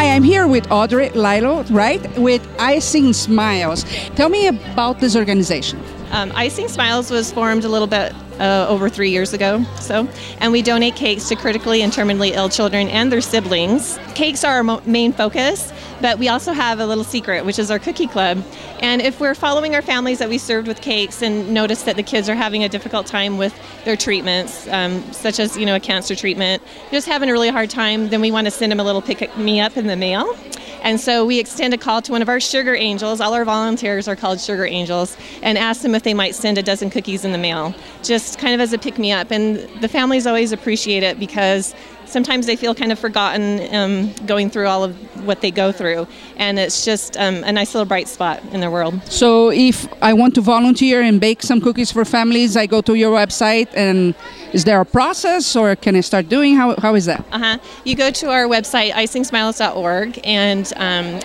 Hi, 0.00 0.08
I'm 0.16 0.22
here 0.22 0.46
with 0.46 0.72
Audrey 0.72 1.10
Lilo, 1.10 1.62
right? 1.64 2.00
With 2.18 2.40
Icing 2.58 3.12
Smiles. 3.12 3.84
Tell 4.16 4.30
me 4.30 4.46
about 4.46 4.98
this 4.98 5.14
organization. 5.14 5.78
Um, 6.10 6.32
Icing 6.34 6.68
Smiles 6.68 7.10
was 7.10 7.32
formed 7.32 7.64
a 7.64 7.68
little 7.68 7.86
bit 7.86 8.12
uh, 8.40 8.66
over 8.68 8.88
three 8.88 9.10
years 9.10 9.32
ago, 9.32 9.62
so, 9.78 10.08
and 10.38 10.50
we 10.50 10.60
donate 10.60 10.96
cakes 10.96 11.28
to 11.28 11.36
critically 11.36 11.82
and 11.82 11.92
terminally 11.92 12.32
ill 12.32 12.48
children 12.48 12.88
and 12.88 13.12
their 13.12 13.20
siblings. 13.20 13.98
Cakes 14.14 14.42
are 14.42 14.54
our 14.54 14.64
mo- 14.64 14.82
main 14.86 15.12
focus, 15.12 15.72
but 16.00 16.18
we 16.18 16.28
also 16.28 16.52
have 16.52 16.80
a 16.80 16.86
little 16.86 17.04
secret, 17.04 17.44
which 17.44 17.58
is 17.60 17.70
our 17.70 17.78
cookie 17.78 18.08
club. 18.08 18.42
And 18.80 19.00
if 19.02 19.20
we're 19.20 19.36
following 19.36 19.74
our 19.74 19.82
families 19.82 20.18
that 20.18 20.28
we 20.28 20.38
served 20.38 20.66
with 20.66 20.80
cakes 20.80 21.22
and 21.22 21.54
notice 21.54 21.82
that 21.82 21.94
the 21.94 22.02
kids 22.02 22.28
are 22.28 22.34
having 22.34 22.64
a 22.64 22.68
difficult 22.68 23.06
time 23.06 23.38
with 23.38 23.54
their 23.84 23.96
treatments, 23.96 24.66
um, 24.68 25.02
such 25.12 25.38
as 25.38 25.56
you 25.56 25.64
know 25.64 25.76
a 25.76 25.80
cancer 25.80 26.16
treatment, 26.16 26.60
just 26.90 27.06
having 27.06 27.28
a 27.28 27.32
really 27.32 27.50
hard 27.50 27.70
time, 27.70 28.08
then 28.08 28.20
we 28.20 28.32
want 28.32 28.46
to 28.46 28.50
send 28.50 28.72
them 28.72 28.80
a 28.80 28.84
little 28.84 29.02
pick 29.02 29.36
me 29.36 29.60
up 29.60 29.76
in 29.76 29.86
the 29.86 29.96
mail. 29.96 30.36
And 30.82 31.00
so 31.00 31.24
we 31.26 31.38
extend 31.38 31.74
a 31.74 31.78
call 31.78 32.02
to 32.02 32.12
one 32.12 32.22
of 32.22 32.28
our 32.28 32.40
sugar 32.40 32.74
angels. 32.74 33.20
All 33.20 33.34
our 33.34 33.44
volunteers 33.44 34.08
are 34.08 34.16
called 34.16 34.40
sugar 34.40 34.64
angels, 34.64 35.16
and 35.42 35.58
ask 35.58 35.82
them 35.82 35.94
if 35.94 36.02
they 36.02 36.14
might 36.14 36.34
send 36.34 36.58
a 36.58 36.62
dozen 36.62 36.90
cookies 36.90 37.24
in 37.24 37.32
the 37.32 37.38
mail, 37.38 37.74
just 38.02 38.38
kind 38.38 38.54
of 38.54 38.60
as 38.60 38.72
a 38.72 38.78
pick 38.78 38.98
me 38.98 39.12
up. 39.12 39.30
And 39.30 39.56
the 39.80 39.88
families 39.88 40.26
always 40.26 40.52
appreciate 40.52 41.02
it 41.02 41.18
because 41.18 41.74
sometimes 42.10 42.46
they 42.46 42.56
feel 42.56 42.74
kind 42.74 42.92
of 42.92 42.98
forgotten 42.98 43.74
um, 43.74 44.12
going 44.26 44.50
through 44.50 44.66
all 44.66 44.84
of 44.84 44.94
what 45.24 45.40
they 45.40 45.50
go 45.50 45.72
through, 45.72 46.06
and 46.36 46.58
it's 46.58 46.84
just 46.84 47.16
um, 47.16 47.44
a 47.44 47.52
nice 47.52 47.74
little 47.74 47.86
bright 47.86 48.08
spot 48.08 48.42
in 48.52 48.60
their 48.60 48.70
world. 48.70 49.00
So, 49.06 49.50
if 49.50 49.88
I 50.02 50.12
want 50.12 50.34
to 50.34 50.40
volunteer 50.40 51.02
and 51.02 51.20
bake 51.20 51.42
some 51.42 51.60
cookies 51.60 51.90
for 51.92 52.04
families, 52.04 52.56
I 52.56 52.66
go 52.66 52.80
to 52.82 52.94
your 52.94 53.16
website, 53.16 53.68
and 53.74 54.14
is 54.52 54.64
there 54.64 54.80
a 54.80 54.86
process, 54.86 55.56
or 55.56 55.76
can 55.76 55.96
I 55.96 56.00
start 56.00 56.28
doing? 56.28 56.56
How, 56.56 56.74
how 56.78 56.94
is 56.94 57.06
that? 57.06 57.24
Uh 57.32 57.38
huh. 57.38 57.58
You 57.84 57.94
go 57.94 58.10
to 58.10 58.30
our 58.30 58.44
website, 58.44 58.92
icingsmiles.org, 58.92 60.20
and 60.24 60.72
um, 60.76 61.20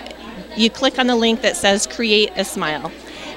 you 0.56 0.69
click 0.69 1.00
on 1.00 1.08
the 1.08 1.15
link 1.15 1.41
that 1.41 1.56
says 1.56 1.88
"Create 1.88 2.32
a 2.36 2.45
Smile." 2.45 2.91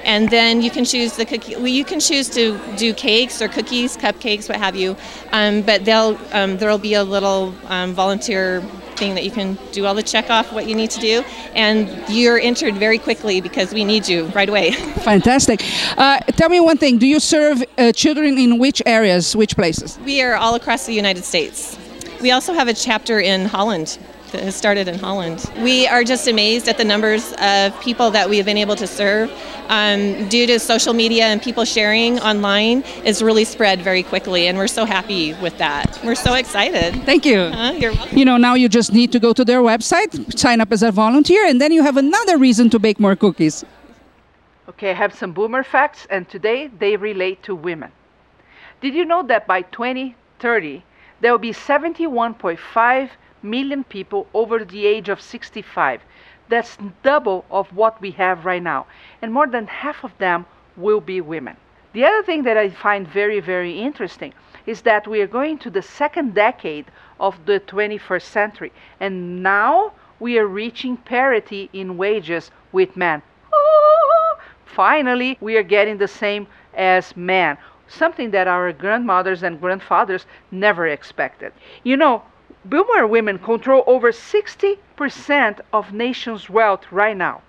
And 0.05 0.29
then 0.31 0.63
you 0.63 0.71
can 0.71 0.85
choose 0.85 1.17
the 1.17 1.25
cookie. 1.25 1.57
Well, 1.57 1.67
you 1.67 1.85
can 1.85 2.01
choose 2.01 2.29
to 2.31 2.59
do 2.77 2.95
cakes 2.95 3.43
or 3.43 3.49
cookies, 3.49 3.97
cupcakes, 3.97 4.49
what 4.49 4.59
have 4.59 4.77
you. 4.77 4.97
Um, 5.33 5.63
but 5.63 5.85
they'll 5.85 6.19
um, 6.33 6.57
there'll 6.59 6.79
be 6.79 6.95
a 6.95 7.05
little 7.05 7.55
um, 7.67 7.93
volunteer 7.93 8.63
thing 8.97 9.15
that 9.15 9.25
you 9.25 9.31
can 9.31 9.57
do 9.73 9.87
all 9.87 9.95
the 9.95 10.03
check 10.03 10.29
off 10.29 10.53
what 10.53 10.67
you 10.67 10.75
need 10.75 10.91
to 10.91 11.01
do, 11.01 11.23
and 11.55 11.89
you're 12.09 12.39
entered 12.39 12.75
very 12.75 12.99
quickly 12.99 13.41
because 13.41 13.73
we 13.73 13.85
need 13.85 14.09
you 14.09 14.27
right 14.29 14.49
away. 14.49 14.73
Fantastic. 15.13 15.63
Uh, 15.97 16.19
tell 16.19 16.49
me 16.49 16.61
one 16.61 16.77
thing. 16.77 16.99
Do 16.99 17.07
you 17.07 17.21
serve 17.21 17.63
uh, 17.79 17.93
children 17.93 18.37
in 18.39 18.59
which 18.59 18.83
areas, 18.85 19.37
which 19.37 19.55
places? 19.55 19.99
We 20.05 20.23
are 20.23 20.35
all 20.35 20.55
across 20.55 20.87
the 20.87 20.95
United 20.95 21.25
States. 21.25 21.79
We 22.21 22.33
also 22.33 22.53
have 22.53 22.67
a 22.67 22.75
chapter 22.75 23.21
in 23.21 23.47
Holland 23.47 23.99
that 24.33 24.43
has 24.43 24.55
started 24.55 24.89
in 24.89 24.99
Holland. 24.99 25.51
We 25.59 25.87
are 25.87 26.05
just 26.05 26.29
amazed 26.29 26.69
at 26.69 26.79
the 26.79 26.85
numbers 26.85 27.33
of 27.41 27.79
people 27.81 28.11
that 28.11 28.29
we 28.29 28.37
have 28.37 28.47
been 28.47 28.59
able 28.59 28.77
to 28.77 28.87
serve. 28.87 29.31
Um, 29.69 30.29
due 30.29 30.47
to 30.47 30.59
social 30.59 30.95
media 30.95 31.25
and 31.25 31.43
people 31.43 31.65
sharing 31.65 32.19
online, 32.21 32.85
it's 33.05 33.21
really 33.21 33.45
spread 33.45 33.83
very 33.83 34.03
quickly, 34.03 34.47
and 34.47 34.57
we're 34.57 34.67
so 34.67 34.85
happy 34.85 35.35
with 35.35 35.59
that. 35.59 35.99
We're 36.03 36.15
so 36.15 36.35
excited. 36.35 36.95
Thank 37.05 37.27
you. 37.27 37.39
Uh, 37.39 37.73
you're 37.73 37.93
welcome. 37.93 38.17
You 38.19 38.25
know, 38.25 38.37
now 38.37 38.55
you 38.55 38.69
just 38.69 38.93
need 38.93 39.13
to 39.13 39.21
go 39.21 39.33
to 39.33 39.45
their 39.45 39.61
website, 39.61 40.39
sign 40.39 40.61
up 40.61 40.73
as 40.73 40.83
a 40.83 40.91
volunteer, 40.91 41.45
and 41.47 41.61
then 41.61 41.73
you 41.73 41.83
have 41.83 41.97
another 41.97 42.39
reason 42.39 42.71
to 42.71 42.79
bake 42.79 42.99
more 42.99 43.17
cookies. 43.17 43.65
Okay, 44.69 44.91
I 44.91 44.95
have 44.95 45.15
some 45.15 45.33
boomer 45.33 45.63
facts, 45.63 46.07
and 46.11 46.29
today 46.29 46.69
they 46.79 46.97
relate 46.97 47.43
to 47.45 47.55
women. 47.55 47.93
Did 48.81 48.95
you 48.95 49.05
know 49.05 49.23
that 49.25 49.47
by 49.47 49.63
2030, 49.63 50.85
there 51.21 51.33
will 51.33 51.39
be 51.39 51.53
71.5 51.53 53.11
million 53.43 53.85
people 53.85 54.27
over 54.35 54.65
the 54.65 54.87
age 54.87 55.09
of 55.09 55.21
65? 55.21 56.03
That's 56.49 56.79
double 57.03 57.45
of 57.51 57.69
what 57.75 58.01
we 58.01 58.11
have 58.13 58.45
right 58.45 58.63
now, 58.63 58.87
and 59.21 59.33
more 59.33 59.47
than 59.47 59.67
half 59.67 60.05
of 60.05 60.17
them 60.19 60.47
will 60.77 61.01
be 61.01 61.21
women. 61.21 61.57
The 61.93 62.05
other 62.05 62.23
thing 62.23 62.43
that 62.45 62.57
I 62.57 62.71
find 62.71 63.09
very, 63.09 63.41
very 63.41 63.79
interesting 63.79 64.33
is 64.67 64.83
that 64.83 65.07
we 65.07 65.21
are 65.21 65.27
going 65.27 65.59
to 65.59 65.71
the 65.71 65.83
second 65.83 66.35
decade 66.35 66.87
of 67.19 67.47
the 67.47 67.61
21st 67.61 68.23
century, 68.23 68.73
and 69.01 69.43
now 69.43 69.93
we 70.21 70.39
are 70.39 70.47
reaching 70.47 70.97
parity 70.97 71.71
in 71.73 71.97
wages 71.97 72.51
with 72.73 72.97
men. 72.97 73.23
Oh, 73.53 74.39
finally, 74.65 75.39
we 75.41 75.57
are 75.57 75.63
getting 75.63 75.99
the 75.99 76.09
same 76.09 76.47
as 76.75 77.17
men, 77.17 77.57
something 77.89 78.31
that 78.33 78.47
our 78.47 78.73
grandmothers 78.73 79.43
and 79.43 79.61
grandfathers 79.61 80.27
never 80.51 80.87
expected. 80.87 81.53
You 81.83 81.97
know, 81.97 82.23
Boomer 82.65 83.07
women 83.07 83.39
control 83.39 83.85
over 83.87 84.11
60% 84.11 85.61
of 85.73 85.93
nation's 85.93 86.51
wealth 86.51 86.91
right 86.91 87.17
now. 87.17 87.43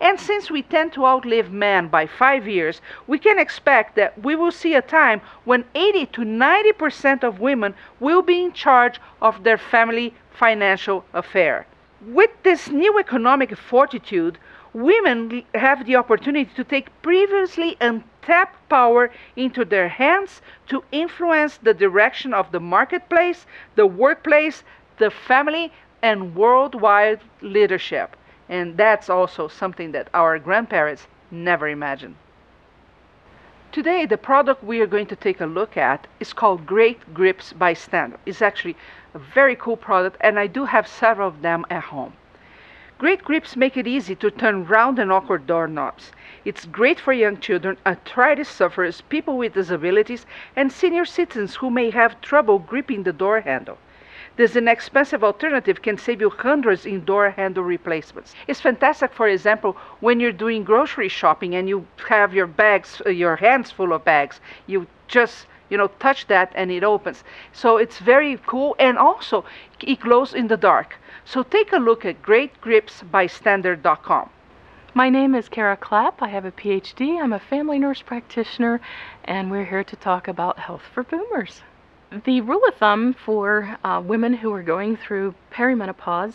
And 0.00 0.18
since 0.18 0.50
we 0.50 0.62
tend 0.62 0.92
to 0.94 1.06
outlive 1.06 1.52
men 1.52 1.86
by 1.86 2.06
five 2.06 2.48
years, 2.48 2.80
we 3.06 3.18
can 3.20 3.38
expect 3.38 3.94
that 3.94 4.20
we 4.20 4.34
will 4.34 4.50
see 4.50 4.74
a 4.74 4.82
time 4.82 5.20
when 5.44 5.64
80 5.76 6.06
to 6.06 6.22
90% 6.22 7.22
of 7.22 7.38
women 7.38 7.74
will 8.00 8.22
be 8.22 8.42
in 8.42 8.52
charge 8.52 9.00
of 9.22 9.44
their 9.44 9.56
family 9.56 10.14
financial 10.32 11.04
affair. 11.14 11.66
With 12.04 12.30
this 12.42 12.68
new 12.68 12.98
economic 12.98 13.56
fortitude, 13.56 14.38
women 14.76 15.42
have 15.54 15.86
the 15.86 15.96
opportunity 15.96 16.50
to 16.54 16.62
take 16.62 16.90
previously 17.00 17.78
untapped 17.80 18.68
power 18.68 19.10
into 19.34 19.64
their 19.64 19.88
hands 19.88 20.42
to 20.66 20.84
influence 20.92 21.56
the 21.56 21.72
direction 21.72 22.34
of 22.34 22.52
the 22.52 22.60
marketplace, 22.60 23.46
the 23.74 23.86
workplace, 23.86 24.62
the 24.98 25.10
family, 25.10 25.72
and 26.02 26.34
worldwide 26.36 27.20
leadership. 27.40 28.16
And 28.50 28.76
that's 28.76 29.08
also 29.08 29.48
something 29.48 29.92
that 29.92 30.10
our 30.12 30.38
grandparents 30.38 31.06
never 31.30 31.68
imagined. 31.68 32.16
Today, 33.72 34.04
the 34.04 34.18
product 34.18 34.62
we 34.62 34.82
are 34.82 34.86
going 34.86 35.06
to 35.06 35.16
take 35.16 35.40
a 35.40 35.46
look 35.46 35.78
at 35.78 36.06
is 36.20 36.34
called 36.34 36.66
Great 36.66 37.14
Grips 37.14 37.54
by 37.54 37.72
Stander. 37.72 38.18
It's 38.26 38.42
actually 38.42 38.76
a 39.14 39.18
very 39.18 39.56
cool 39.56 39.76
product, 39.78 40.18
and 40.20 40.38
I 40.38 40.46
do 40.46 40.66
have 40.66 40.86
several 40.86 41.28
of 41.28 41.40
them 41.40 41.64
at 41.70 41.84
home. 41.84 42.12
Great 42.98 43.22
grips 43.22 43.56
make 43.56 43.76
it 43.76 43.86
easy 43.86 44.14
to 44.14 44.30
turn 44.30 44.64
round 44.64 44.98
and 44.98 45.12
awkward 45.12 45.46
doorknobs. 45.46 46.12
It's 46.46 46.64
great 46.64 46.98
for 46.98 47.12
young 47.12 47.38
children, 47.38 47.76
arthritis 47.84 48.48
sufferers, 48.48 49.02
people 49.02 49.36
with 49.36 49.52
disabilities, 49.52 50.24
and 50.56 50.72
senior 50.72 51.04
citizens 51.04 51.56
who 51.56 51.68
may 51.68 51.90
have 51.90 52.18
trouble 52.22 52.58
gripping 52.58 53.02
the 53.02 53.12
door 53.12 53.40
handle. 53.40 53.76
This 54.36 54.56
inexpensive 54.56 55.22
alternative 55.22 55.82
can 55.82 55.98
save 55.98 56.22
you 56.22 56.30
hundreds 56.30 56.86
in 56.86 57.04
door 57.04 57.28
handle 57.28 57.64
replacements. 57.64 58.34
It's 58.46 58.62
fantastic, 58.62 59.12
for 59.12 59.28
example, 59.28 59.76
when 60.00 60.18
you're 60.18 60.32
doing 60.32 60.64
grocery 60.64 61.08
shopping 61.08 61.54
and 61.54 61.68
you 61.68 61.86
have 62.08 62.32
your 62.32 62.46
bags, 62.46 63.02
uh, 63.04 63.10
your 63.10 63.36
hands 63.36 63.70
full 63.70 63.92
of 63.92 64.06
bags. 64.06 64.40
You 64.66 64.86
just 65.06 65.46
you 65.68 65.76
know 65.76 65.88
touch 65.98 66.26
that 66.28 66.52
and 66.54 66.70
it 66.70 66.84
opens. 66.84 67.24
So 67.52 67.76
it's 67.76 67.98
very 67.98 68.38
cool, 68.46 68.76
and 68.78 68.98
also 68.98 69.44
it 69.80 70.00
glows 70.00 70.34
in 70.34 70.48
the 70.48 70.56
dark. 70.56 70.96
So 71.24 71.42
take 71.42 71.72
a 71.72 71.78
look 71.78 72.04
at 72.04 72.22
GreatGripsByStander.com. 72.22 74.30
My 74.94 75.10
name 75.10 75.34
is 75.34 75.48
Kara 75.48 75.76
Clapp. 75.76 76.22
I 76.22 76.28
have 76.28 76.46
a 76.46 76.52
PhD. 76.52 77.20
I'm 77.20 77.32
a 77.32 77.38
family 77.38 77.78
nurse 77.78 78.00
practitioner, 78.00 78.80
and 79.24 79.50
we're 79.50 79.66
here 79.66 79.84
to 79.84 79.96
talk 79.96 80.26
about 80.26 80.58
health 80.58 80.82
for 80.94 81.02
boomers. 81.02 81.60
The 82.24 82.40
rule 82.40 82.62
of 82.66 82.76
thumb 82.76 83.12
for 83.12 83.76
uh, 83.84 84.00
women 84.02 84.32
who 84.32 84.50
are 84.52 84.62
going 84.62 84.96
through 84.96 85.34
perimenopause 85.52 86.34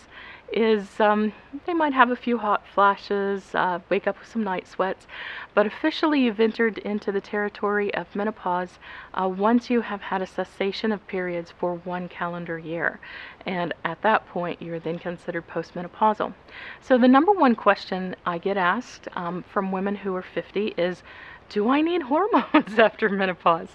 is 0.54 1.00
um, 1.00 1.34
they 1.66 1.74
might 1.74 1.94
have 1.94 2.12
a 2.12 2.16
few 2.16 2.38
hot 2.38 2.64
flashes, 2.74 3.56
uh, 3.56 3.80
wake 3.90 4.08
up 4.08 4.20
with 4.20 4.28
some 4.28 4.44
night 4.44 4.68
sweats, 4.68 5.08
but 5.54 5.66
officially 5.66 6.22
you've 6.22 6.40
entered 6.40 6.78
into 6.80 7.12
the 7.12 7.22
territory 7.22 7.94
of 7.94 8.16
menopause 8.16 8.80
uh, 9.14 9.28
once 9.28 9.70
you 9.70 9.82
have 9.82 10.02
had 10.02 10.22
a 10.22 10.28
cessation 10.28 10.92
of 10.92 11.06
periods 11.08 11.52
for 11.60 11.76
one 11.76 12.08
calendar 12.08 12.58
year. 12.58 13.00
And 13.46 13.74
at 13.84 14.02
that 14.02 14.28
point, 14.28 14.62
you're 14.62 14.80
then 14.80 15.00
considered 15.00 15.48
postmenopausal. 15.48 16.34
So, 16.80 16.98
the 16.98 17.08
number 17.08 17.32
one 17.32 17.56
question 17.56 18.16
I 18.26 18.38
get 18.38 18.58
asked 18.58 19.08
um, 19.16 19.44
from 19.52 19.72
women 19.72 19.96
who 19.96 20.16
are 20.16 20.22
50 20.22 20.76
is 20.78 21.04
do 21.52 21.70
I 21.70 21.82
need 21.82 22.04
hormones 22.04 22.80
after 22.80 23.10
menopause? 23.10 23.68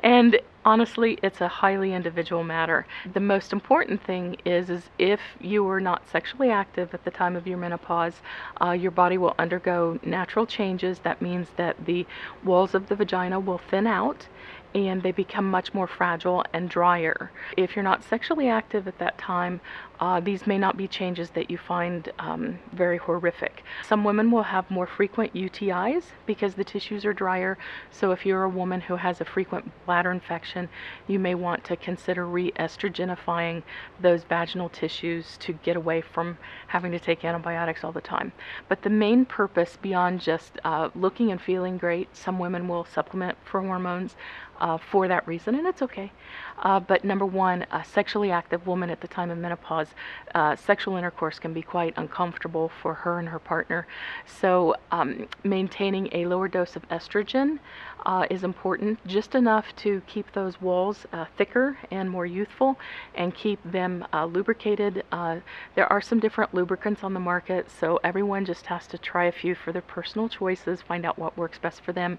And 0.00 0.40
honestly, 0.64 1.16
it's 1.22 1.40
a 1.40 1.46
highly 1.46 1.94
individual 1.94 2.42
matter. 2.42 2.86
The 3.12 3.20
most 3.20 3.52
important 3.52 4.02
thing 4.02 4.36
is, 4.44 4.68
is 4.68 4.90
if 4.98 5.20
you 5.40 5.62
were 5.62 5.80
not 5.80 6.08
sexually 6.10 6.50
active 6.50 6.92
at 6.92 7.04
the 7.04 7.10
time 7.10 7.36
of 7.36 7.46
your 7.46 7.56
menopause, 7.56 8.20
uh, 8.60 8.72
your 8.72 8.90
body 8.90 9.16
will 9.16 9.34
undergo 9.38 9.98
natural 10.02 10.44
changes. 10.44 10.98
That 10.98 11.22
means 11.22 11.48
that 11.56 11.86
the 11.86 12.04
walls 12.44 12.74
of 12.74 12.88
the 12.88 12.96
vagina 12.96 13.38
will 13.38 13.58
thin 13.58 13.86
out 13.86 14.26
and 14.74 15.02
they 15.02 15.12
become 15.12 15.50
much 15.50 15.74
more 15.74 15.86
fragile 15.86 16.44
and 16.52 16.68
drier. 16.68 17.30
If 17.56 17.74
you're 17.74 17.82
not 17.82 18.04
sexually 18.04 18.48
active 18.48 18.86
at 18.86 18.98
that 18.98 19.18
time, 19.18 19.60
uh, 20.00 20.18
these 20.18 20.46
may 20.46 20.56
not 20.56 20.76
be 20.76 20.88
changes 20.88 21.30
that 21.30 21.50
you 21.50 21.58
find 21.58 22.10
um, 22.18 22.58
very 22.72 22.96
horrific. 22.96 23.62
Some 23.86 24.02
women 24.02 24.30
will 24.30 24.44
have 24.44 24.70
more 24.70 24.86
frequent 24.86 25.34
UTIs 25.34 26.04
because 26.24 26.54
the 26.54 26.64
tissues 26.64 27.04
are 27.04 27.12
drier. 27.12 27.58
So, 27.90 28.10
if 28.10 28.24
you're 28.24 28.44
a 28.44 28.48
woman 28.48 28.80
who 28.80 28.96
has 28.96 29.20
a 29.20 29.26
frequent 29.26 29.70
bladder 29.84 30.10
infection, 30.10 30.70
you 31.06 31.18
may 31.18 31.34
want 31.34 31.64
to 31.64 31.76
consider 31.76 32.26
re 32.26 32.50
estrogenifying 32.52 33.62
those 34.00 34.24
vaginal 34.24 34.70
tissues 34.70 35.36
to 35.38 35.52
get 35.52 35.76
away 35.76 36.00
from 36.00 36.38
having 36.68 36.92
to 36.92 36.98
take 36.98 37.24
antibiotics 37.24 37.84
all 37.84 37.92
the 37.92 38.00
time. 38.00 38.32
But 38.68 38.82
the 38.82 38.90
main 38.90 39.26
purpose, 39.26 39.76
beyond 39.80 40.20
just 40.20 40.58
uh, 40.64 40.88
looking 40.94 41.30
and 41.30 41.40
feeling 41.40 41.76
great, 41.76 42.16
some 42.16 42.38
women 42.38 42.68
will 42.68 42.86
supplement 42.86 43.36
for 43.44 43.60
hormones 43.60 44.16
uh, 44.60 44.78
for 44.78 45.08
that 45.08 45.26
reason, 45.26 45.54
and 45.54 45.66
it's 45.66 45.82
okay. 45.82 46.12
Uh, 46.60 46.78
but 46.78 47.04
number 47.04 47.26
one, 47.26 47.66
a 47.72 47.84
sexually 47.84 48.30
active 48.30 48.66
woman 48.66 48.90
at 48.90 49.00
the 49.00 49.08
time 49.08 49.30
of 49.30 49.38
menopause, 49.38 49.88
uh, 50.34 50.54
sexual 50.56 50.96
intercourse 50.96 51.38
can 51.38 51.52
be 51.52 51.62
quite 51.62 51.94
uncomfortable 51.96 52.70
for 52.82 52.94
her 52.94 53.18
and 53.18 53.28
her 53.28 53.38
partner. 53.38 53.86
So, 54.26 54.76
um, 54.92 55.28
maintaining 55.42 56.08
a 56.12 56.26
lower 56.26 56.48
dose 56.48 56.76
of 56.76 56.86
estrogen 56.88 57.58
uh, 58.06 58.26
is 58.30 58.44
important, 58.44 59.04
just 59.06 59.34
enough 59.34 59.74
to 59.76 60.02
keep 60.06 60.32
those 60.32 60.60
walls 60.60 61.06
uh, 61.12 61.26
thicker 61.36 61.78
and 61.90 62.10
more 62.10 62.26
youthful 62.26 62.78
and 63.14 63.34
keep 63.34 63.58
them 63.64 64.06
uh, 64.12 64.24
lubricated. 64.24 65.04
Uh, 65.12 65.36
there 65.74 65.90
are 65.92 66.00
some 66.00 66.20
different 66.20 66.54
lubricants 66.54 67.04
on 67.04 67.14
the 67.14 67.20
market, 67.20 67.70
so 67.70 67.98
everyone 68.02 68.44
just 68.44 68.66
has 68.66 68.86
to 68.86 68.98
try 68.98 69.24
a 69.24 69.32
few 69.32 69.54
for 69.54 69.72
their 69.72 69.82
personal 69.82 70.28
choices, 70.28 70.82
find 70.82 71.04
out 71.04 71.18
what 71.18 71.36
works 71.36 71.58
best 71.58 71.82
for 71.82 71.92
them. 71.92 72.18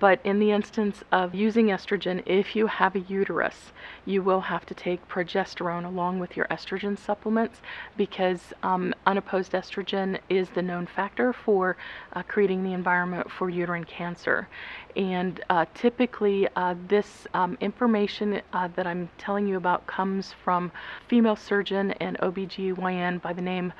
But 0.00 0.20
in 0.24 0.38
the 0.38 0.50
instance 0.50 1.02
of 1.12 1.34
using 1.34 1.66
estrogen, 1.66 2.22
if 2.26 2.56
you 2.56 2.66
have 2.66 2.96
a 2.96 3.00
uterus, 3.00 3.71
you 4.04 4.22
will 4.22 4.40
have 4.40 4.66
to 4.66 4.74
take 4.74 5.06
progesterone 5.08 5.84
along 5.84 6.18
with 6.18 6.36
your 6.36 6.46
estrogen 6.46 6.98
supplements 6.98 7.60
because 7.96 8.52
um, 8.62 8.94
unopposed 9.06 9.52
estrogen 9.52 10.18
is 10.28 10.48
the 10.50 10.62
known 10.62 10.86
factor 10.86 11.32
for 11.32 11.76
uh, 12.14 12.22
creating 12.22 12.64
the 12.64 12.72
environment 12.72 13.30
for 13.30 13.48
uterine 13.48 13.84
cancer. 13.84 14.48
And 14.96 15.42
uh, 15.48 15.66
typically, 15.74 16.48
uh, 16.56 16.74
this 16.88 17.26
um, 17.34 17.56
information 17.60 18.42
uh, 18.52 18.68
that 18.76 18.86
I'm 18.86 19.08
telling 19.18 19.46
you 19.46 19.56
about 19.56 19.86
comes 19.86 20.32
from 20.44 20.70
female 21.08 21.36
surgeon 21.36 21.92
and 21.92 22.18
OBGYN 22.18 23.22
by 23.22 23.32
the 23.32 23.42
name 23.42 23.72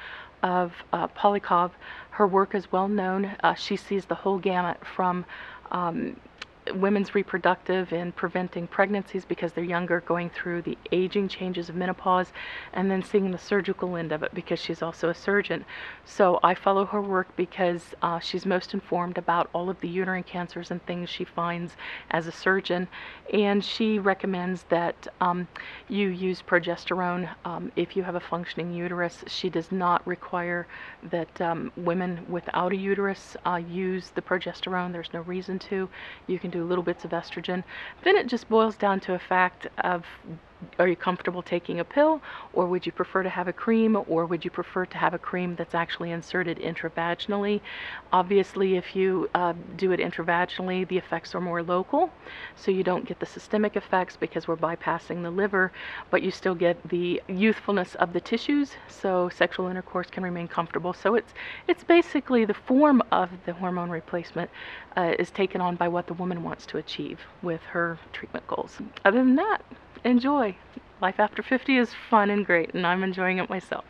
of 0.42 0.72
uh, 0.92 1.08
Polyakov. 1.08 1.70
Her 2.10 2.26
work 2.26 2.54
is 2.54 2.70
well 2.72 2.88
known. 2.88 3.36
Uh, 3.42 3.54
she 3.54 3.76
sees 3.76 4.04
the 4.06 4.14
whole 4.14 4.38
gamut 4.38 4.78
from 4.84 5.24
um, 5.70 6.16
women's 6.74 7.14
reproductive 7.14 7.92
and 7.92 8.14
preventing 8.14 8.66
pregnancies 8.66 9.24
because 9.24 9.52
they're 9.52 9.64
younger, 9.64 10.00
going 10.02 10.30
through 10.30 10.62
the 10.62 10.78
aging 10.92 11.28
changes 11.28 11.68
of 11.68 11.74
menopause, 11.74 12.32
and 12.72 12.90
then 12.90 13.02
seeing 13.02 13.30
the 13.30 13.38
surgical 13.38 13.96
end 13.96 14.12
of 14.12 14.22
it 14.22 14.32
because 14.34 14.60
she's 14.60 14.82
also 14.82 15.08
a 15.08 15.14
surgeon. 15.14 15.64
So 16.04 16.38
I 16.42 16.54
follow 16.54 16.84
her 16.86 17.00
work 17.00 17.34
because 17.36 17.94
uh, 18.02 18.20
she's 18.20 18.46
most 18.46 18.74
informed 18.74 19.18
about 19.18 19.50
all 19.52 19.68
of 19.68 19.80
the 19.80 19.88
uterine 19.88 20.22
cancers 20.22 20.70
and 20.70 20.84
things 20.86 21.10
she 21.10 21.24
finds 21.24 21.76
as 22.10 22.26
a 22.26 22.32
surgeon, 22.32 22.86
and 23.32 23.64
she 23.64 23.98
recommends 23.98 24.64
that 24.68 25.08
um, 25.20 25.48
you 25.88 26.08
use 26.08 26.42
progesterone 26.42 27.28
um, 27.44 27.72
if 27.74 27.96
you 27.96 28.04
have 28.04 28.14
a 28.14 28.20
functioning 28.20 28.72
uterus. 28.72 29.24
She 29.26 29.50
does 29.50 29.72
not 29.72 30.06
require 30.06 30.66
that 31.10 31.40
um, 31.40 31.72
women 31.76 32.24
without 32.28 32.72
a 32.72 32.76
uterus 32.76 33.36
uh, 33.44 33.56
use 33.56 34.10
the 34.10 34.22
progesterone. 34.22 34.92
There's 34.92 35.12
no 35.12 35.22
reason 35.22 35.58
to. 35.60 35.88
You 36.26 36.38
can 36.38 36.51
do 36.52 36.64
little 36.64 36.84
bits 36.84 37.04
of 37.04 37.10
estrogen. 37.10 37.64
Then 38.04 38.16
it 38.16 38.28
just 38.28 38.48
boils 38.48 38.76
down 38.76 39.00
to 39.00 39.14
a 39.14 39.18
fact 39.18 39.66
of 39.78 40.04
are 40.78 40.88
you 40.88 40.96
comfortable 40.96 41.42
taking 41.42 41.80
a 41.80 41.84
pill 41.84 42.20
or 42.52 42.66
would 42.66 42.86
you 42.86 42.92
prefer 42.92 43.22
to 43.22 43.28
have 43.28 43.48
a 43.48 43.52
cream 43.52 43.96
or 44.08 44.26
would 44.26 44.44
you 44.44 44.50
prefer 44.50 44.86
to 44.86 44.98
have 44.98 45.14
a 45.14 45.18
cream 45.18 45.54
that's 45.56 45.74
actually 45.74 46.10
inserted 46.10 46.58
intravaginally? 46.58 47.60
Obviously 48.12 48.76
if 48.76 48.94
you 48.94 49.28
uh, 49.34 49.54
do 49.76 49.92
it 49.92 50.00
intravaginally 50.00 50.86
the 50.88 50.98
effects 50.98 51.34
are 51.34 51.40
more 51.40 51.62
local 51.62 52.10
so 52.56 52.70
you 52.70 52.82
don't 52.82 53.06
get 53.06 53.18
the 53.20 53.26
systemic 53.26 53.76
effects 53.76 54.16
because 54.16 54.46
we're 54.46 54.56
bypassing 54.56 55.22
the 55.22 55.30
liver 55.30 55.72
but 56.10 56.22
you 56.22 56.30
still 56.30 56.54
get 56.54 56.76
the 56.88 57.22
youthfulness 57.28 57.94
of 57.96 58.12
the 58.12 58.20
tissues 58.20 58.72
so 58.88 59.28
sexual 59.28 59.68
intercourse 59.68 60.08
can 60.10 60.22
remain 60.22 60.48
comfortable. 60.48 60.92
So 60.92 61.14
it's 61.14 61.34
it's 61.68 61.84
basically 61.84 62.44
the 62.44 62.54
form 62.54 63.02
of 63.10 63.30
the 63.46 63.52
hormone 63.52 63.90
replacement 63.90 64.50
uh, 64.96 65.14
is 65.18 65.30
taken 65.30 65.60
on 65.60 65.76
by 65.76 65.88
what 65.88 66.06
the 66.06 66.14
woman 66.14 66.42
wants 66.42 66.66
to 66.66 66.78
achieve 66.78 67.20
with 67.42 67.62
her 67.62 67.98
treatment 68.12 68.46
goals. 68.46 68.78
Other 69.04 69.18
than 69.18 69.36
that 69.36 69.62
enjoy. 70.04 70.56
Life 71.00 71.18
after 71.18 71.42
50 71.42 71.76
is 71.76 71.94
fun 71.94 72.30
and 72.30 72.46
great, 72.46 72.74
and 72.74 72.86
I'm 72.86 73.02
enjoying 73.02 73.38
it 73.38 73.50
myself. 73.50 73.84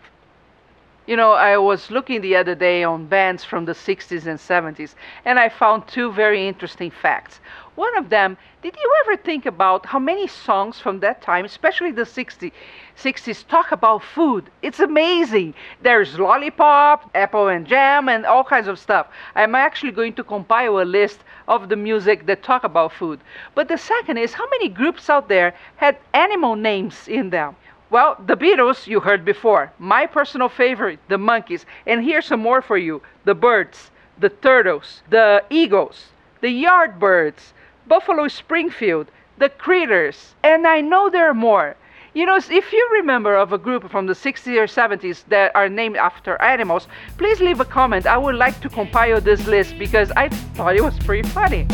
You 1.07 1.17
know, 1.17 1.33
I 1.33 1.57
was 1.59 1.93
looking 1.93 2.21
the 2.23 2.35
other 2.35 2.57
day 2.57 2.83
on 2.83 3.07
bands 3.07 3.45
from 3.45 3.65
the 3.67 3.73
60s 3.75 4.27
and 4.27 4.39
70s, 4.39 4.97
and 5.25 5.39
I 5.39 5.49
found 5.49 5.87
two 5.87 6.11
very 6.11 6.49
interesting 6.49 6.91
facts. 6.91 7.41
One 7.77 7.97
of 7.97 8.09
them, 8.09 8.37
did 8.63 8.77
you 8.77 8.95
ever 9.05 9.17
think 9.17 9.47
about 9.47 9.87
how 9.87 10.01
many 10.01 10.27
songs 10.27 10.81
from 10.81 10.99
that 11.01 11.23
time, 11.23 11.45
especially 11.45 11.93
the 11.93 12.03
60s, 12.05 12.51
60s, 12.97 13.45
talk 13.47 13.71
about 13.71 14.03
food? 14.03 14.51
It's 14.61 14.81
amazing. 14.81 15.55
There's 15.81 16.19
Lollipop, 16.19 17.11
Apple 17.15 17.47
and 17.49 17.65
Jam, 17.67 18.09
and 18.09 18.27
all 18.27 18.45
kinds 18.45 18.67
of 18.67 18.79
stuff. 18.79 19.07
I'm 19.37 19.55
actually 19.55 19.93
going 19.93 20.15
to 20.15 20.25
compile 20.25 20.81
a 20.81 20.85
list 20.85 21.25
of 21.47 21.69
the 21.69 21.77
music 21.77 22.27
that 22.27 22.43
talk 22.43 22.65
about 22.65 22.93
food. 22.93 23.21
But 23.55 23.69
the 23.69 23.79
second 23.79 24.19
is 24.19 24.35
how 24.35 24.49
many 24.51 24.69
groups 24.69 25.09
out 25.09 25.29
there 25.29 25.55
had 25.77 25.97
animal 26.13 26.57
names 26.57 27.07
in 27.07 27.31
them? 27.31 27.57
Well, 27.93 28.17
the 28.27 28.39
Beatles 28.39 28.87
you 28.87 29.01
heard 29.01 29.23
before. 29.23 29.71
My 29.79 30.07
personal 30.07 30.49
favorite, 30.49 30.99
the 31.09 31.19
Monkees. 31.19 31.67
And 31.87 32.03
here's 32.03 32.25
some 32.25 32.41
more 32.41 32.63
for 32.63 32.79
you 32.79 33.03
the 33.27 33.35
Byrds, 33.35 33.91
the 34.19 34.31
Turtles, 34.31 35.03
the 35.11 35.45
Eagles, 35.51 36.07
the 36.41 36.65
Yardbirds, 36.65 37.53
Buffalo 37.87 38.29
Springfield, 38.29 39.09
the 39.37 39.51
Critters. 39.51 40.35
And 40.43 40.67
I 40.67 40.81
know 40.81 41.11
there 41.11 41.29
are 41.29 41.35
more. 41.35 41.77
You 42.15 42.25
know, 42.25 42.37
if 42.37 42.73
you 42.73 42.89
remember 42.95 43.37
of 43.37 43.53
a 43.53 43.59
group 43.59 43.91
from 43.91 44.07
the 44.07 44.15
60s 44.15 44.57
or 44.57 44.67
70s 44.67 45.25
that 45.29 45.55
are 45.55 45.69
named 45.69 45.99
after 45.99 46.41
animals, 46.41 46.89
please 47.19 47.41
leave 47.41 47.61
a 47.61 47.67
comment. 47.67 48.07
I 48.07 48.17
would 48.17 48.37
like 48.37 48.59
to 48.63 48.71
compile 48.71 49.21
this 49.21 49.47
list 49.47 49.79
because 49.79 50.11
I 50.17 50.31
thought 50.57 50.77
it 50.77 50.83
was 50.83 50.99
pretty 51.01 51.29
funny. 51.29 51.67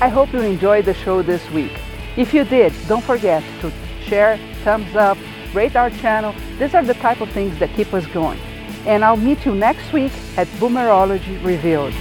I 0.00 0.08
hope 0.08 0.32
you 0.32 0.40
enjoyed 0.40 0.84
the 0.84 0.94
show 0.94 1.22
this 1.22 1.42
week. 1.50 1.72
If 2.16 2.32
you 2.32 2.44
did, 2.44 2.72
don't 2.86 3.02
forget 3.02 3.42
to 3.60 3.72
share, 4.04 4.38
thumbs 4.62 4.94
up, 4.94 5.18
rate 5.52 5.74
our 5.74 5.90
channel. 5.90 6.34
These 6.56 6.74
are 6.74 6.84
the 6.84 6.94
type 6.94 7.20
of 7.20 7.30
things 7.30 7.58
that 7.58 7.74
keep 7.74 7.92
us 7.92 8.06
going. 8.06 8.38
And 8.86 9.04
I'll 9.04 9.16
meet 9.16 9.44
you 9.44 9.56
next 9.56 9.92
week 9.92 10.12
at 10.36 10.46
Boomerology 10.60 11.44
Revealed. 11.44 11.92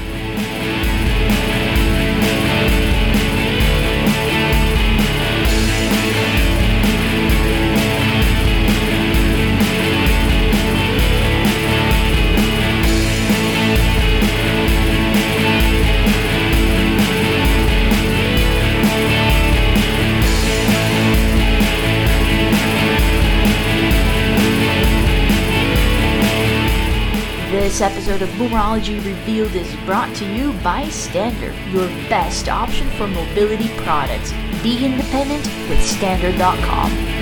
This 27.67 27.81
episode 27.81 28.21
of 28.21 28.29
Boomerology 28.29 29.03
Revealed 29.03 29.53
is 29.53 29.75
brought 29.85 30.15
to 30.15 30.25
you 30.33 30.53
by 30.63 30.87
Stander, 30.87 31.51
your 31.69 31.85
best 32.07 32.47
option 32.47 32.89
for 32.91 33.07
mobility 33.07 33.67
products. 33.79 34.31
Be 34.63 34.85
independent 34.85 35.45
with 35.67 35.83
Stander.com. 35.83 37.16